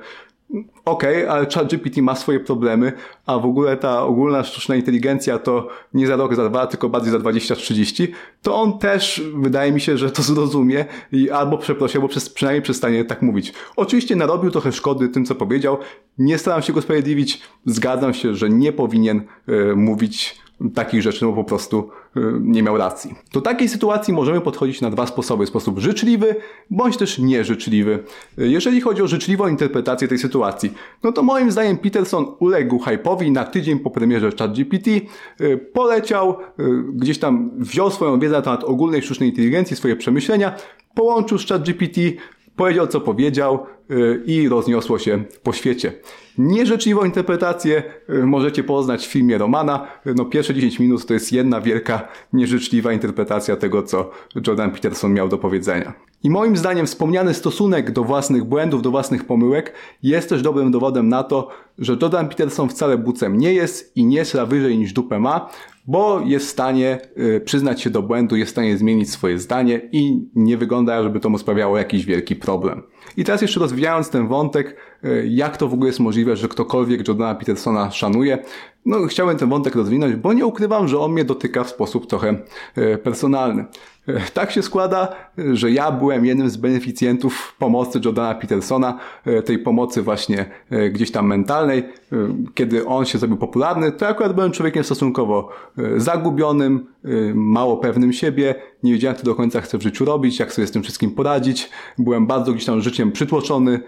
Okej, 0.85 1.23
okay, 1.23 1.31
ale 1.31 1.45
ChatGPT 1.45 1.97
ma 1.97 2.15
swoje 2.15 2.39
problemy, 2.39 2.93
a 3.25 3.39
w 3.39 3.45
ogóle 3.45 3.77
ta 3.77 4.03
ogólna 4.03 4.43
sztuczna 4.43 4.75
inteligencja 4.75 5.39
to 5.39 5.67
nie 5.93 6.07
za 6.07 6.15
rok, 6.15 6.35
za 6.35 6.49
dwa, 6.49 6.67
tylko 6.67 6.89
bardziej 6.89 7.11
za 7.11 7.17
20-30, 7.17 8.07
to 8.41 8.55
on 8.55 8.79
też 8.79 9.23
wydaje 9.35 9.71
mi 9.71 9.81
się, 9.81 9.97
że 9.97 10.11
to 10.11 10.21
zrozumie 10.21 10.85
i 11.11 11.29
albo 11.29 11.57
przeprosi, 11.57 11.97
albo 11.97 12.07
przez, 12.07 12.29
przynajmniej 12.29 12.61
przestanie 12.61 13.05
tak 13.05 13.21
mówić. 13.21 13.53
Oczywiście 13.75 14.15
narobił 14.15 14.51
trochę 14.51 14.71
szkody 14.71 15.09
tym, 15.09 15.25
co 15.25 15.35
powiedział. 15.35 15.77
Nie 16.17 16.37
staram 16.37 16.61
się 16.61 16.73
go 16.73 16.81
sprawiedliwić. 16.81 17.41
Zgadzam 17.65 18.13
się, 18.13 18.35
że 18.35 18.49
nie 18.49 18.71
powinien 18.71 19.21
y, 19.49 19.75
mówić 19.75 20.41
takich 20.69 21.01
rzeczy, 21.01 21.25
no 21.25 21.33
po 21.33 21.43
prostu 21.43 21.89
y, 22.17 22.21
nie 22.41 22.63
miał 22.63 22.77
racji. 22.77 23.15
Do 23.33 23.41
takiej 23.41 23.69
sytuacji 23.69 24.13
możemy 24.13 24.41
podchodzić 24.41 24.81
na 24.81 24.89
dwa 24.89 25.07
sposoby. 25.07 25.47
Sposób 25.47 25.79
życzliwy, 25.79 26.35
bądź 26.69 26.97
też 26.97 27.19
nieżyczliwy. 27.19 28.03
Y, 28.39 28.47
jeżeli 28.47 28.81
chodzi 28.81 29.01
o 29.01 29.07
życzliwą 29.07 29.47
interpretację 29.47 30.07
tej 30.07 30.17
sytuacji, 30.17 30.73
no 31.03 31.11
to 31.11 31.23
moim 31.23 31.51
zdaniem 31.51 31.77
Peterson 31.77 32.25
uległ 32.39 32.79
hype'owi 32.79 33.31
na 33.31 33.43
tydzień 33.43 33.79
po 33.79 33.89
premierze 33.91 34.29
ChatGPT, 34.39 34.87
y, 35.41 35.57
poleciał, 35.57 36.37
gdzieś 36.93 37.19
tam 37.19 37.51
wziął 37.57 37.91
swoją 37.91 38.19
wiedzę 38.19 38.35
na 38.35 38.41
temat 38.41 38.63
ogólnej 38.63 39.01
sztucznej 39.01 39.29
inteligencji, 39.29 39.75
swoje 39.75 39.95
przemyślenia, 39.95 40.55
połączył 40.95 41.37
z 41.37 41.47
ChatGPT, 41.47 41.97
powiedział 42.55 42.87
co 42.87 43.01
powiedział, 43.01 43.65
i 44.25 44.49
rozniosło 44.49 44.99
się 44.99 45.23
po 45.43 45.53
świecie. 45.53 45.93
Nieżyczliwą 46.37 47.05
interpretację 47.05 47.83
możecie 48.23 48.63
poznać 48.63 49.07
w 49.07 49.11
filmie 49.11 49.37
Romana. 49.37 49.87
No 50.05 50.25
pierwsze 50.25 50.53
10 50.53 50.79
minut 50.79 51.05
to 51.05 51.13
jest 51.13 51.31
jedna 51.31 51.61
wielka 51.61 52.07
nieżyczliwa 52.33 52.93
interpretacja 52.93 53.55
tego, 53.55 53.83
co 53.83 54.11
Jordan 54.47 54.71
Peterson 54.71 55.13
miał 55.13 55.29
do 55.29 55.37
powiedzenia. 55.37 55.93
I 56.23 56.29
moim 56.29 56.57
zdaniem 56.57 56.87
wspomniany 56.87 57.33
stosunek 57.33 57.91
do 57.91 58.03
własnych 58.03 58.43
błędów, 58.43 58.81
do 58.81 58.91
własnych 58.91 59.25
pomyłek 59.25 59.73
jest 60.03 60.29
też 60.29 60.41
dobrym 60.41 60.71
dowodem 60.71 61.09
na 61.09 61.23
to, 61.23 61.49
że 61.77 61.97
Jordan 62.01 62.29
Peterson 62.29 62.69
wcale 62.69 62.97
bucem 62.97 63.37
nie 63.37 63.53
jest 63.53 63.97
i 63.97 64.05
nie 64.05 64.25
sra 64.25 64.45
wyżej 64.45 64.77
niż 64.77 64.93
dupę 64.93 65.19
ma, 65.19 65.49
bo 65.91 66.21
jest 66.25 66.45
w 66.45 66.49
stanie 66.49 66.99
y, 67.17 67.41
przyznać 67.45 67.81
się 67.81 67.89
do 67.89 68.01
błędu, 68.01 68.35
jest 68.35 68.49
w 68.49 68.51
stanie 68.51 68.77
zmienić 68.77 69.11
swoje 69.11 69.39
zdanie 69.39 69.81
i 69.91 70.29
nie 70.35 70.57
wygląda, 70.57 71.03
żeby 71.03 71.19
to 71.19 71.29
mu 71.29 71.37
sprawiało 71.37 71.77
jakiś 71.77 72.05
wielki 72.05 72.35
problem. 72.35 72.83
I 73.17 73.23
teraz 73.23 73.41
jeszcze 73.41 73.59
rozwijając 73.59 74.09
ten 74.09 74.27
wątek, 74.27 74.75
y, 75.05 75.27
jak 75.29 75.57
to 75.57 75.67
w 75.67 75.73
ogóle 75.73 75.89
jest 75.89 75.99
możliwe, 75.99 76.35
że 76.35 76.47
ktokolwiek 76.47 77.07
Jordana 77.07 77.35
Petersona 77.35 77.91
szanuje, 77.91 78.37
no 78.85 79.05
chciałem 79.07 79.37
ten 79.37 79.49
wątek 79.49 79.75
rozwinąć, 79.75 80.15
bo 80.15 80.33
nie 80.33 80.45
ukrywam, 80.45 80.87
że 80.87 80.99
on 80.99 81.11
mnie 81.11 81.25
dotyka 81.25 81.63
w 81.63 81.69
sposób 81.69 82.07
trochę 82.07 82.35
y, 82.77 82.97
personalny. 82.97 83.65
Tak 84.33 84.51
się 84.51 84.61
składa, 84.61 85.15
że 85.53 85.71
ja 85.71 85.91
byłem 85.91 86.25
jednym 86.25 86.49
z 86.49 86.57
beneficjentów 86.57 87.55
pomocy 87.59 87.99
Jordana 88.05 88.35
Petersona, 88.35 88.99
tej 89.45 89.59
pomocy 89.59 90.01
właśnie 90.01 90.45
gdzieś 90.91 91.11
tam 91.11 91.27
mentalnej. 91.27 91.83
Kiedy 92.53 92.85
on 92.85 93.05
się 93.05 93.17
zrobił 93.17 93.37
popularny, 93.37 93.91
to 93.91 94.07
akurat 94.07 94.33
byłem 94.33 94.51
człowiekiem 94.51 94.83
stosunkowo 94.83 95.49
zagubionym, 95.97 96.85
mało 97.33 97.77
pewnym 97.77 98.13
siebie, 98.13 98.55
nie 98.83 98.93
wiedziałem, 98.93 99.17
co 99.17 99.23
do 99.23 99.35
końca 99.35 99.61
chcę 99.61 99.77
w 99.77 99.81
życiu 99.81 100.05
robić, 100.05 100.39
jak 100.39 100.53
sobie 100.53 100.67
z 100.67 100.71
tym 100.71 100.83
wszystkim 100.83 101.11
poradzić. 101.11 101.69
Byłem 101.97 102.27
bardzo 102.27 102.53
gdzieś 102.53 102.65
tam 102.65 102.81
życiem 102.81 103.11
przytłoczony, 103.11 103.79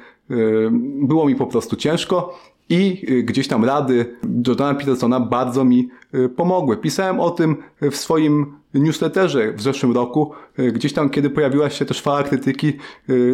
było 0.82 1.26
mi 1.26 1.36
po 1.36 1.48
prostu 1.48 1.76
ciężko 1.76 2.40
i 2.74 3.06
gdzieś 3.24 3.48
tam 3.48 3.66
rady 3.66 4.16
Jordana 4.48 4.76
Petersona 4.80 5.20
bardzo 5.20 5.66
mi 5.66 5.90
pomogły. 6.36 6.78
Pisałem 6.78 7.20
o 7.20 7.32
tym 7.32 7.56
w 7.82 7.96
swoim 7.96 8.54
newsletterze 8.74 9.54
w 9.54 9.62
zeszłym 9.62 9.92
roku, 9.92 10.32
e, 10.58 10.72
gdzieś 10.72 10.94
tam, 10.94 11.10
kiedy 11.10 11.30
pojawiła 11.30 11.70
się 11.70 11.86
też 11.86 12.02
fala 12.02 12.24
krytyki, 12.24 12.74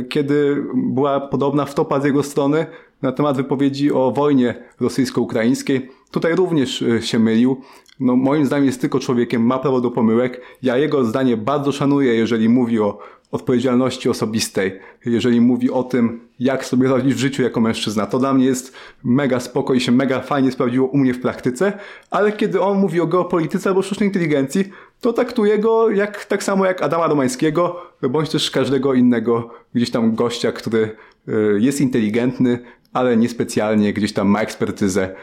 kiedy 0.10 0.63
była 0.75 1.19
podobna 1.19 1.65
wtopa 1.65 2.02
z 2.02 2.06
jego 2.06 2.23
strony 2.23 2.65
na 3.02 3.12
temat 3.12 3.38
wypowiedzi 3.38 3.91
o 3.91 4.12
wojnie 4.12 4.63
rosyjsko-ukraińskiej. 4.80 5.89
Tutaj 6.12 6.36
również 6.36 6.84
się 7.02 7.19
mylił. 7.19 7.62
No, 7.99 8.15
moim 8.15 8.45
zdaniem 8.45 8.65
jest 8.65 8.82
tylko 8.82 8.99
człowiekiem, 8.99 9.45
ma 9.45 9.60
prawo 9.60 9.82
do 9.82 9.91
pomyłek. 9.91 10.41
Ja 10.62 10.78
jego 10.78 11.06
zdanie 11.06 11.38
bardzo 11.38 11.71
szanuję, 11.71 12.15
jeżeli 12.15 12.49
mówi 12.49 12.80
o 12.80 12.99
odpowiedzialności 13.31 14.09
osobistej, 14.09 14.79
jeżeli 15.05 15.41
mówi 15.41 15.71
o 15.71 15.83
tym, 15.83 16.19
jak 16.39 16.65
sobie 16.65 16.89
radzić 16.89 17.13
w 17.13 17.17
życiu 17.17 17.43
jako 17.43 17.61
mężczyzna. 17.61 18.05
To 18.05 18.19
dla 18.19 18.33
mnie 18.33 18.45
jest 18.45 18.73
mega 19.03 19.39
spoko 19.39 19.73
i 19.73 19.79
się 19.79 19.91
mega 19.91 20.21
fajnie 20.21 20.51
sprawdziło 20.51 20.87
u 20.87 20.97
mnie 20.97 21.13
w 21.13 21.21
praktyce, 21.21 21.73
ale 22.11 22.31
kiedy 22.31 22.61
on 22.61 22.79
mówi 22.79 23.01
o 23.01 23.07
geopolityce 23.07 23.69
albo 23.69 23.81
sztucznej 23.81 24.09
inteligencji, 24.09 24.65
to 25.01 25.13
traktuje 25.13 25.59
go 25.59 25.89
jak, 25.89 26.25
tak 26.25 26.43
samo 26.43 26.65
jak 26.65 26.81
Adama 26.81 27.09
Domańskiego, 27.09 27.81
bądź 28.09 28.29
też 28.29 28.51
każdego 28.51 28.93
innego 28.93 29.49
gdzieś 29.73 29.91
tam 29.91 30.15
gościa, 30.15 30.51
który 30.51 30.95
e, 31.27 31.31
jest 31.59 31.81
inteligentny, 31.81 32.59
ale 32.93 33.17
niespecjalnie 33.17 33.93
gdzieś 33.93 34.13
tam 34.13 34.28
ma 34.28 34.41
ekspertyzę 34.41 35.04
e, 35.04 35.13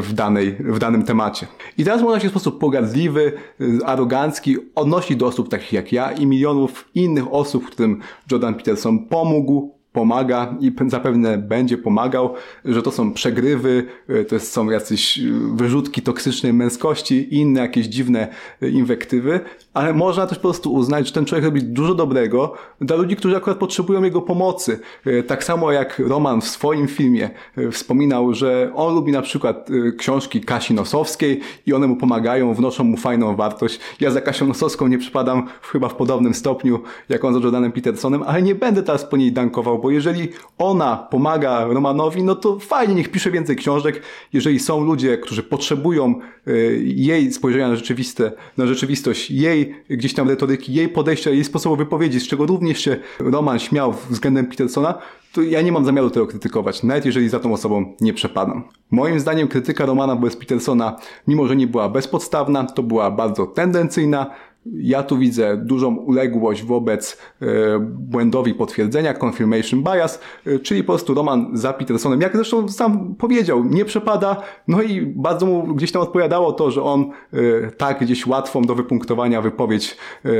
w, 0.00 0.12
danej, 0.12 0.56
w 0.58 0.78
danym 0.78 1.02
temacie. 1.02 1.46
I 1.78 1.84
teraz 1.84 2.02
można 2.02 2.20
się 2.20 2.28
w 2.28 2.30
sposób 2.30 2.58
pogardliwy, 2.58 3.32
e, 3.60 3.86
arogancki 3.86 4.56
odnosić 4.74 5.16
do 5.16 5.26
osób 5.26 5.48
takich 5.48 5.72
jak 5.72 5.92
ja 5.92 6.12
i 6.12 6.26
milionów 6.26 6.88
innych 6.94 7.32
osób, 7.32 7.66
którym 7.70 8.00
Jordan 8.30 8.54
Peterson 8.54 8.98
pomógł, 8.98 9.75
pomaga 9.96 10.54
i 10.60 10.72
zapewne 10.86 11.38
będzie 11.38 11.78
pomagał, 11.78 12.34
że 12.64 12.82
to 12.82 12.90
są 12.90 13.12
przegrywy, 13.12 13.86
e, 14.08 14.24
to 14.24 14.40
są 14.40 14.70
jacyś 14.70 15.18
e, 15.18 15.22
wyrzutki 15.54 16.02
toksycznej 16.02 16.52
męskości 16.52 17.34
i 17.34 17.36
inne 17.36 17.60
jakieś 17.60 17.86
dziwne 17.86 18.28
e, 18.62 18.68
inwektywy, 18.68 19.40
ale 19.74 19.94
można 19.94 20.26
też 20.26 20.38
po 20.38 20.42
prostu 20.42 20.72
uznać, 20.72 21.06
że 21.06 21.12
ten 21.12 21.24
człowiek 21.24 21.44
robi 21.44 21.62
dużo 21.62 21.94
dobrego 21.94 22.54
dla 22.80 22.96
ludzi, 22.96 23.16
którzy 23.16 23.36
akurat 23.36 23.58
potrzebują 23.58 24.02
jego 24.02 24.22
pomocy. 24.22 24.80
Tak 25.26 25.44
samo 25.44 25.72
jak 25.72 25.98
Roman 25.98 26.40
w 26.40 26.48
swoim 26.48 26.88
filmie 26.88 27.30
wspominał, 27.72 28.34
że 28.34 28.72
on 28.74 28.94
lubi 28.94 29.12
na 29.12 29.22
przykład 29.22 29.68
książki 29.98 30.40
Kasi 30.40 30.74
Nosowskiej 30.74 31.40
i 31.66 31.72
one 31.72 31.86
mu 31.86 31.96
pomagają, 31.96 32.54
wnoszą 32.54 32.84
mu 32.84 32.96
fajną 32.96 33.36
wartość. 33.36 33.80
Ja 34.00 34.10
za 34.10 34.20
Kasią 34.20 34.46
Nosowską 34.46 34.86
nie 34.86 34.98
przypadam 34.98 35.48
chyba 35.62 35.88
w 35.88 35.94
podobnym 35.94 36.34
stopniu, 36.34 36.80
jak 37.08 37.24
on 37.24 37.34
za 37.34 37.40
Jordanem 37.40 37.72
Petersonem, 37.72 38.22
ale 38.22 38.42
nie 38.42 38.54
będę 38.54 38.82
teraz 38.82 39.04
po 39.04 39.16
niej 39.16 39.32
dankował, 39.32 39.78
bo 39.86 39.90
jeżeli 39.90 40.28
ona 40.58 40.96
pomaga 40.96 41.64
Romanowi, 41.64 42.22
no 42.22 42.34
to 42.34 42.58
fajnie, 42.58 42.94
niech 42.94 43.08
pisze 43.10 43.30
więcej 43.30 43.56
książek. 43.56 44.02
Jeżeli 44.32 44.58
są 44.58 44.84
ludzie, 44.84 45.18
którzy 45.18 45.42
potrzebują 45.42 46.14
e, 46.46 46.52
jej 46.82 47.32
spojrzenia 47.32 47.68
na, 47.68 47.76
rzeczywiste, 47.76 48.32
na 48.56 48.66
rzeczywistość, 48.66 49.30
jej 49.30 49.74
gdzieś 49.90 50.14
tam 50.14 50.28
retoryki, 50.28 50.74
jej 50.74 50.88
podejścia, 50.88 51.30
jej 51.30 51.44
sposobu 51.44 51.76
wypowiedzi, 51.76 52.20
z 52.20 52.28
czego 52.28 52.46
również 52.46 52.80
się 52.80 52.96
Roman 53.18 53.58
śmiał 53.58 53.94
względem 54.10 54.46
Petersona, 54.46 54.94
to 55.32 55.42
ja 55.42 55.62
nie 55.62 55.72
mam 55.72 55.84
zamiaru 55.84 56.10
tego 56.10 56.26
krytykować, 56.26 56.82
nawet 56.82 57.06
jeżeli 57.06 57.28
za 57.28 57.40
tą 57.40 57.52
osobą 57.52 57.94
nie 58.00 58.14
przepadam. 58.14 58.64
Moim 58.90 59.20
zdaniem 59.20 59.48
krytyka 59.48 59.86
Romana 59.86 60.14
wobec 60.14 60.36
Petersona, 60.36 60.96
mimo 61.28 61.46
że 61.46 61.56
nie 61.56 61.66
była 61.66 61.88
bezpodstawna, 61.88 62.64
to 62.64 62.82
była 62.82 63.10
bardzo 63.10 63.46
tendencyjna, 63.46 64.30
ja 64.72 65.02
tu 65.02 65.18
widzę 65.18 65.56
dużą 65.56 65.96
uległość 65.96 66.62
wobec 66.62 67.18
e, 67.42 67.46
błędowi 67.80 68.54
potwierdzenia, 68.54 69.14
confirmation 69.22 69.82
bias, 69.82 70.20
e, 70.46 70.58
czyli 70.58 70.84
po 70.84 70.92
prostu 70.92 71.14
Roman 71.14 71.50
za 71.52 71.72
Petersonem, 71.72 72.20
jak 72.20 72.36
zresztą 72.36 72.68
sam 72.68 73.14
powiedział, 73.14 73.64
nie 73.64 73.84
przepada, 73.84 74.42
no 74.68 74.82
i 74.82 75.06
bardzo 75.06 75.46
mu 75.46 75.74
gdzieś 75.74 75.92
tam 75.92 76.02
odpowiadało 76.02 76.52
to, 76.52 76.70
że 76.70 76.82
on 76.82 77.10
e, 77.32 77.70
tak 77.70 78.00
gdzieś 78.00 78.26
łatwą 78.26 78.62
do 78.62 78.74
wypunktowania 78.74 79.42
wypowiedź 79.42 79.96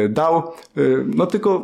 dał, 0.09 0.43
no 1.17 1.27
tylko 1.27 1.63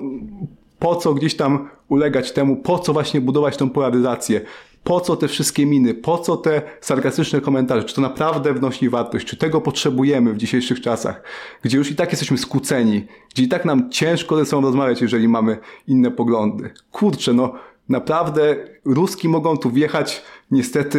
po 0.78 0.96
co 0.96 1.14
gdzieś 1.14 1.36
tam 1.36 1.68
ulegać 1.88 2.32
temu, 2.32 2.56
po 2.56 2.78
co 2.78 2.92
właśnie 2.92 3.20
budować 3.20 3.56
tą 3.56 3.70
polaryzację, 3.70 4.40
po 4.84 5.00
co 5.00 5.16
te 5.16 5.28
wszystkie 5.28 5.66
miny, 5.66 5.94
po 5.94 6.18
co 6.18 6.36
te 6.36 6.62
sarkastyczne 6.80 7.40
komentarze, 7.40 7.84
czy 7.84 7.94
to 7.94 8.00
naprawdę 8.00 8.54
wnosi 8.54 8.88
wartość, 8.88 9.26
czy 9.26 9.36
tego 9.36 9.60
potrzebujemy 9.60 10.32
w 10.32 10.36
dzisiejszych 10.36 10.80
czasach, 10.80 11.22
gdzie 11.62 11.78
już 11.78 11.90
i 11.90 11.94
tak 11.96 12.10
jesteśmy 12.10 12.38
skłóceni, 12.38 13.06
gdzie 13.34 13.42
i 13.42 13.48
tak 13.48 13.64
nam 13.64 13.90
ciężko 13.90 14.36
ze 14.36 14.46
sobą 14.46 14.62
rozmawiać, 14.62 15.00
jeżeli 15.00 15.28
mamy 15.28 15.58
inne 15.88 16.10
poglądy. 16.10 16.70
Kurczę, 16.92 17.32
no 17.32 17.54
naprawdę 17.88 18.56
Ruski 18.84 19.28
mogą 19.28 19.56
tu 19.56 19.70
wjechać 19.70 20.22
niestety 20.50 20.98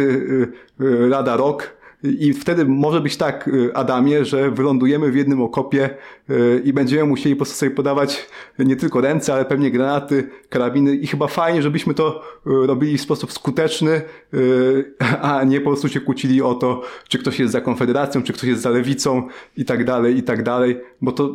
yy, 0.78 0.88
yy, 0.90 1.08
lada 1.08 1.36
rok, 1.36 1.76
i 2.04 2.32
wtedy 2.32 2.64
może 2.64 3.00
być 3.00 3.16
tak, 3.16 3.48
y, 3.48 3.74
Adamie, 3.74 4.24
że 4.24 4.50
wylądujemy 4.50 5.10
w 5.10 5.16
jednym 5.16 5.42
okopie 5.42 5.90
y, 6.30 6.62
i 6.64 6.72
będziemy 6.72 7.04
musieli 7.04 7.34
po 7.34 7.38
prostu 7.38 7.56
sobie 7.56 7.70
podawać 7.70 8.28
nie 8.58 8.76
tylko 8.76 9.00
ręce, 9.00 9.34
ale 9.34 9.44
pewnie 9.44 9.70
granaty, 9.70 10.28
karabiny 10.48 10.96
i 10.96 11.06
chyba 11.06 11.26
fajnie, 11.26 11.62
żebyśmy 11.62 11.94
to 11.94 12.22
y, 12.46 12.66
robili 12.66 12.98
w 12.98 13.00
sposób 13.00 13.32
skuteczny, 13.32 14.02
a 15.22 15.44
nie 15.44 15.60
po 15.60 15.70
prostu 15.70 15.88
się 15.88 16.00
kłócili 16.00 16.42
o 16.42 16.54
to, 16.54 16.82
czy 17.08 17.18
ktoś 17.18 17.38
jest 17.40 17.52
za 17.52 17.60
Konfederacją, 17.60 18.22
czy 18.22 18.32
ktoś 18.32 18.44
jest 18.44 18.62
za 18.62 18.70
Lewicą 18.70 19.28
i 19.56 19.64
tak 19.64 19.84
dalej, 19.84 20.16
i 20.16 20.22
tak 20.22 20.42
dalej, 20.42 20.80
bo 21.00 21.12
to 21.12 21.34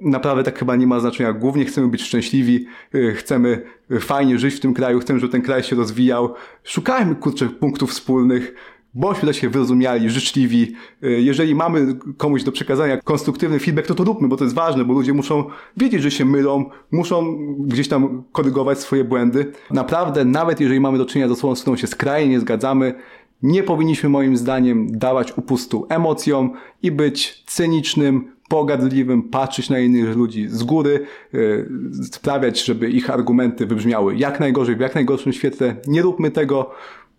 naprawdę 0.00 0.44
tak 0.44 0.58
chyba 0.58 0.76
nie 0.76 0.86
ma 0.86 1.00
znaczenia. 1.00 1.32
Głównie 1.32 1.64
chcemy 1.64 1.88
być 1.88 2.02
szczęśliwi, 2.02 2.66
chcemy 3.14 3.62
fajnie 4.00 4.38
żyć 4.38 4.54
w 4.54 4.60
tym 4.60 4.74
kraju, 4.74 5.00
chcemy, 5.00 5.20
żeby 5.20 5.32
ten 5.32 5.42
kraj 5.42 5.62
się 5.62 5.76
rozwijał. 5.76 6.34
Szukajmy, 6.64 7.14
kurczę, 7.14 7.48
punktów 7.48 7.90
wspólnych, 7.90 8.54
Bądźmy 8.94 9.22
dla 9.22 9.32
siebie 9.32 9.50
wyrozumiali, 9.50 10.10
życzliwi. 10.10 10.74
Y, 11.04 11.20
jeżeli 11.20 11.54
mamy 11.54 11.96
komuś 12.16 12.42
do 12.42 12.52
przekazania 12.52 12.96
konstruktywny 12.96 13.58
feedback, 13.58 13.88
to 13.88 13.94
to 13.94 14.04
róbmy, 14.04 14.28
bo 14.28 14.36
to 14.36 14.44
jest 14.44 14.56
ważne, 14.56 14.84
bo 14.84 14.92
ludzie 14.92 15.12
muszą 15.12 15.44
wiedzieć, 15.76 16.02
że 16.02 16.10
się 16.10 16.24
mylą, 16.24 16.70
muszą 16.90 17.38
gdzieś 17.58 17.88
tam 17.88 18.24
korygować 18.32 18.78
swoje 18.78 19.04
błędy. 19.04 19.52
Naprawdę, 19.70 20.24
nawet 20.24 20.60
jeżeli 20.60 20.80
mamy 20.80 20.98
do 20.98 21.06
czynienia 21.06 21.28
z 21.28 21.32
osobą, 21.32 21.54
z 21.54 21.62
którą 21.62 21.76
się 21.76 21.86
skrajnie 21.86 22.30
nie 22.30 22.40
zgadzamy, 22.40 22.94
nie 23.42 23.62
powinniśmy 23.62 24.08
moim 24.08 24.36
zdaniem 24.36 24.98
dawać 24.98 25.38
upustu 25.38 25.86
emocjom 25.88 26.52
i 26.82 26.90
być 26.90 27.44
cynicznym, 27.46 28.32
pogardliwym, 28.50 29.22
patrzeć 29.22 29.70
na 29.70 29.78
innych 29.78 30.16
ludzi 30.16 30.48
z 30.48 30.62
góry, 30.62 31.06
yy, 31.32 31.68
sprawiać, 32.12 32.64
żeby 32.64 32.90
ich 32.90 33.10
argumenty 33.10 33.66
wybrzmiały 33.66 34.16
jak 34.16 34.40
najgorzej, 34.40 34.76
w 34.76 34.80
jak 34.80 34.94
najgorszym 34.94 35.32
świetle. 35.32 35.76
Nie 35.86 36.02
róbmy 36.02 36.30
tego. 36.30 36.70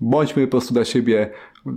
Bądźmy 0.02 0.48
po 0.48 0.52
prostu 0.52 0.74
dla 0.74 0.86
siebie, 0.86 1.30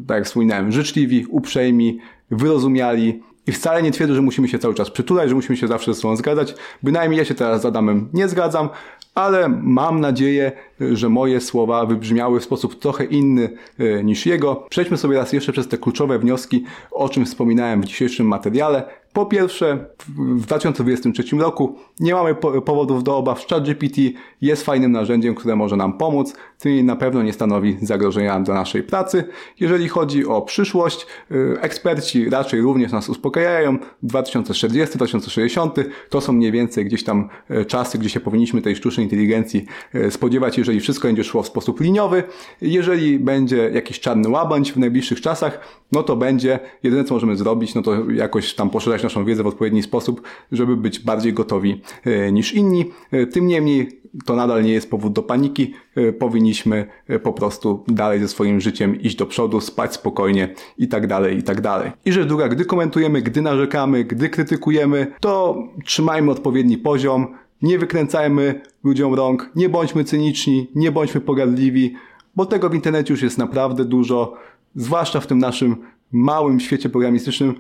tak 0.07 0.17
jak 0.17 0.25
wspominałem, 0.27 0.73
życzliwi, 0.73 1.27
uprzejmi, 1.31 1.99
wyrozumiali 2.31 3.23
i 3.47 3.53
wcale 3.53 3.83
nie 3.83 3.91
twierdzę, 3.91 4.15
że 4.15 4.23
musimy 4.23 4.49
się 4.49 4.59
cały 4.59 4.75
czas 4.75 4.91
przytulać, 4.91 5.29
że 5.29 5.35
musimy 5.35 5.57
się 5.57 5.69
zawsze 5.69 5.95
ze 5.95 6.01
sobą 6.01 6.17
zgadzać. 6.17 6.55
Bynajmniej 6.83 7.19
ja 7.19 7.25
się 7.25 7.35
teraz 7.35 7.63
z 7.63 7.65
Adamem 7.65 8.09
nie 8.13 8.29
zgadzam, 8.29 8.69
ale 9.15 9.49
mam 9.49 10.01
nadzieję, 10.01 10.53
że 10.81 11.09
moje 11.09 11.41
słowa 11.41 11.87
wybrzmiały 11.87 12.41
w 12.41 12.45
sposób 12.45 12.79
trochę 12.79 13.05
inny 13.05 13.51
e, 13.79 14.05
niż 14.05 14.27
jego. 14.27 14.67
Przejdźmy 14.71 14.97
sobie 14.97 15.17
raz 15.17 15.33
jeszcze 15.33 15.53
przez 15.53 15.69
te 15.69 15.79
kluczowe 15.79 16.19
wnioski, 16.19 16.65
o 16.91 17.09
czym 17.09 17.25
wspominałem 17.25 17.83
w 17.83 17.85
dzisiejszym 17.85 18.27
materiale. 18.27 18.85
Po 19.15 19.27
pierwsze, 19.27 19.87
w 20.09 20.47
2023 20.47 21.37
roku 21.37 21.79
nie 22.01 22.15
mamy 22.15 22.35
powodów 22.65 23.05
do 23.05 23.17
obaw. 23.17 23.47
ChatGPT 23.47 23.97
jest 24.41 24.65
fajnym 24.65 24.93
narzędziem, 24.93 25.35
które 25.35 25.57
może 25.57 25.77
nam 25.77 25.99
pomóc. 25.99 26.37
Tym 26.59 26.87
na 26.87 26.97
pewno 26.97 27.23
nie 27.23 27.33
stanowi 27.33 27.77
zagrożenia 27.83 28.41
dla 28.41 28.55
naszej 28.55 28.83
pracy. 28.83 29.25
Jeżeli 29.61 29.89
chodzi 29.89 30.27
o 30.27 30.43
przyszłość, 30.43 31.07
y, 31.31 31.61
eksperci 31.61 32.31
raczej 32.31 32.61
również 32.61 32.93
nas 32.93 33.09
uspokajają. 33.09 33.79
2040, 34.03 34.97
2060 34.97 35.75
to 36.11 36.21
są 36.21 36.33
mniej 36.33 36.53
więcej 36.53 36.85
gdzieś 36.85 37.05
tam 37.05 37.29
y, 37.51 37.65
czasy, 37.65 37.99
gdzie 37.99 38.09
się 38.09 38.21
powinniśmy 38.21 38.63
tej 38.63 38.77
sztucznej 38.77 39.07
inteligencji 39.07 39.65
y, 39.95 40.11
spodziewać, 40.11 40.59
jeżeli 40.59 40.81
wszystko 40.81 41.09
będzie 41.09 41.25
szło 41.25 41.43
w 41.43 41.47
sposób 41.47 41.81
liniowy. 41.81 42.23
Jeżeli 42.61 43.19
będzie 43.19 43.71
jakiś 43.75 44.01
czarny 44.01 44.29
łabędź 44.29 44.73
w 44.73 44.77
najbliższych 44.77 45.21
czasach, 45.21 45.61
no 45.93 46.03
to 46.03 46.17
będzie, 46.17 46.59
jedyne 46.83 47.05
co 47.05 47.15
możemy 47.15 47.37
zrobić, 47.37 47.75
no 47.75 47.83
to 47.83 48.11
jakoś 48.11 48.55
tam 48.55 48.71
poszerzać 48.71 49.04
naszą 49.05 49.25
wiedzę 49.25 49.43
w 49.43 49.47
odpowiedni 49.47 49.83
sposób, 49.83 50.23
żeby 50.53 50.77
być 50.77 51.01
bardziej 51.01 51.33
gotowi 51.33 51.81
e, 52.05 52.33
niż 52.33 52.53
inni. 52.53 52.91
E, 53.11 53.27
tym 53.27 53.47
niemniej 53.47 54.01
to 54.27 54.37
nadal 54.37 54.65
nie 54.65 54.73
jest 54.73 54.91
powód 54.91 55.13
do 55.13 55.23
paniki. 55.23 55.75
E, 55.97 56.13
powinniśmy 56.13 56.87
po 57.23 57.33
prostu 57.33 57.85
dalej 57.89 58.21
ze 58.21 58.29
swoim 58.29 58.61
życiem 58.61 59.01
iść 59.01 59.17
do 59.17 59.27
przodu, 59.27 59.61
spać 59.61 59.95
spokojnie 59.95 60.55
i 60.79 60.89
tak 60.89 61.07
dalej, 61.07 61.39
i 61.39 61.43
tak 61.43 61.61
dalej. 61.61 61.93
I 62.05 62.13
rzecz 62.13 62.29
druga, 62.29 62.49
gdy 62.49 62.65
komentujemy, 62.65 63.23
gdy 63.23 63.43
narzekamy, 63.43 64.05
gdy 64.05 64.29
krytykujemy, 64.29 65.07
to 65.21 65.59
trzymajmy 65.85 66.31
odpowiedni 66.31 66.79
poziom, 66.79 67.27
nie 67.63 67.79
wykręcajmy 67.79 68.61
ludziom 68.85 69.15
rąk, 69.15 69.51
nie 69.57 69.69
bądźmy 69.69 70.05
cyniczni, 70.05 70.71
nie 70.75 70.93
bądźmy 70.93 71.21
pogardliwi, 71.21 71.95
bo 72.37 72.47
tego 72.47 72.71
w 72.71 72.75
internecie 72.75 73.13
już 73.13 73.23
jest 73.23 73.39
naprawdę 73.39 73.85
dużo, 73.85 74.35
zwłaszcza 74.75 75.21
w 75.21 75.27
tym 75.27 75.39
naszym 75.39 75.77
małym 76.13 76.61
świecie 76.61 76.89
programistycznym, 76.89 77.55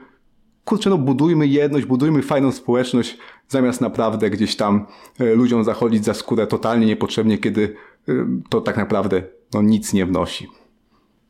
kurczę, 0.64 0.90
no 0.90 0.98
budujmy 0.98 1.46
jedność, 1.46 1.86
budujmy 1.86 2.22
fajną 2.22 2.52
społeczność, 2.52 3.18
zamiast 3.48 3.80
naprawdę 3.80 4.30
gdzieś 4.30 4.56
tam 4.56 4.86
e, 5.20 5.34
ludziom 5.34 5.64
zachodzić 5.64 6.04
za 6.04 6.14
skórę 6.14 6.46
totalnie 6.46 6.86
niepotrzebnie, 6.86 7.38
kiedy 7.38 7.76
e, 8.08 8.12
to 8.48 8.60
tak 8.60 8.76
naprawdę 8.76 9.22
no, 9.54 9.62
nic 9.62 9.92
nie 9.92 10.06
wnosi. 10.06 10.48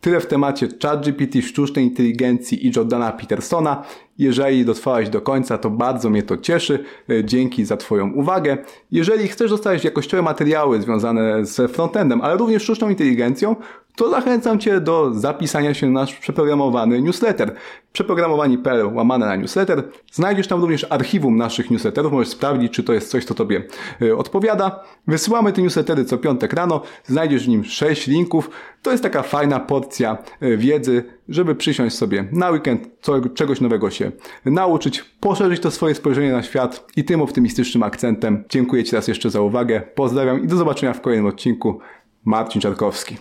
Tyle 0.01 0.21
w 0.21 0.27
temacie 0.27 0.69
ChatGPT, 0.83 1.43
sztucznej 1.43 1.85
inteligencji 1.85 2.67
i 2.67 2.73
Jordana 2.77 3.13
Petersona. 3.13 3.85
Jeżeli 4.19 4.65
dotrwałeś 4.65 5.09
do 5.09 5.21
końca, 5.21 5.59
to 5.59 5.71
bardzo 5.71 6.11
mnie 6.11 6.23
to 6.23 6.37
cieszy. 6.37 6.85
E, 7.11 7.25
dzięki 7.25 7.65
za 7.65 7.77
Twoją 7.77 8.13
uwagę. 8.13 8.59
Jeżeli 8.91 9.29
chcesz 9.29 9.51
dostać 9.51 9.85
jakościowe 9.85 10.23
materiały 10.23 10.83
związane 10.83 11.47
z 11.47 11.73
frontendem, 11.73 12.21
ale 12.21 12.37
również 12.37 12.63
sztuczną 12.63 12.89
inteligencją, 12.89 13.57
to 13.97 14.11
zachęcam 14.11 14.59
Cię 14.59 14.81
do 14.81 15.15
zapisania 15.15 15.75
się 15.75 15.87
na 15.91 16.01
nasz 16.01 16.15
przeprogramowany 16.15 17.03
newsletter. 17.03 17.55
Przeprogramowani.pl 17.93 18.87
łamane 18.95 19.27
na 19.27 19.37
newsletter. 19.37 19.83
Znajdziesz 20.13 20.49
tam 20.49 20.61
również 20.61 20.87
archiwum 20.91 21.37
naszych 21.37 21.71
newsletterów. 21.71 22.13
Możesz 22.13 22.29
sprawdzić, 22.29 22.73
czy 22.73 22.83
to 22.83 22.93
jest 22.93 23.11
coś, 23.11 23.25
co 23.25 23.35
Tobie 23.35 23.63
e, 24.03 24.17
odpowiada. 24.17 24.85
Wysyłamy 25.07 25.53
te 25.53 25.63
newslettery 25.63 26.05
co 26.05 26.19
piątek 26.19 26.53
rano. 26.53 26.83
Znajdziesz 27.05 27.45
w 27.45 27.49
nim 27.49 27.65
6 27.65 28.07
linków. 28.07 28.51
To 28.83 28.91
jest 28.91 29.03
taka 29.03 29.23
fajna 29.23 29.61
porcja 29.61 30.19
e, 30.41 30.57
wiedzy, 30.57 31.05
żeby 31.29 31.55
przysiąść 31.55 31.97
sobie 31.97 32.29
na 32.33 32.51
weekend, 32.51 32.89
co, 33.01 33.29
czegoś 33.29 33.61
nowego 33.61 33.91
się 33.91 34.13
nauczyć, 34.45 35.05
poszerzyć 35.21 35.61
to 35.61 35.71
swoje 35.71 35.95
spojrzenie 35.95 36.33
na 36.33 36.43
świat 36.43 36.93
i 36.97 37.05
tym 37.05 37.23
optymistycznym 37.23 37.83
akcentem 37.83 38.45
dziękuję 38.49 38.85
Ci 38.85 38.97
raz 38.97 39.09
jeszcze 39.09 39.31
za 39.31 39.41
uwagę. 39.41 39.83
Pozdrawiam 39.95 40.45
i 40.45 40.47
do 40.47 40.57
zobaczenia 40.57 40.93
w 40.93 41.01
kolejnym 41.01 41.27
odcinku. 41.27 41.79
Marcin 42.25 42.61
Czarkowski. 42.61 43.17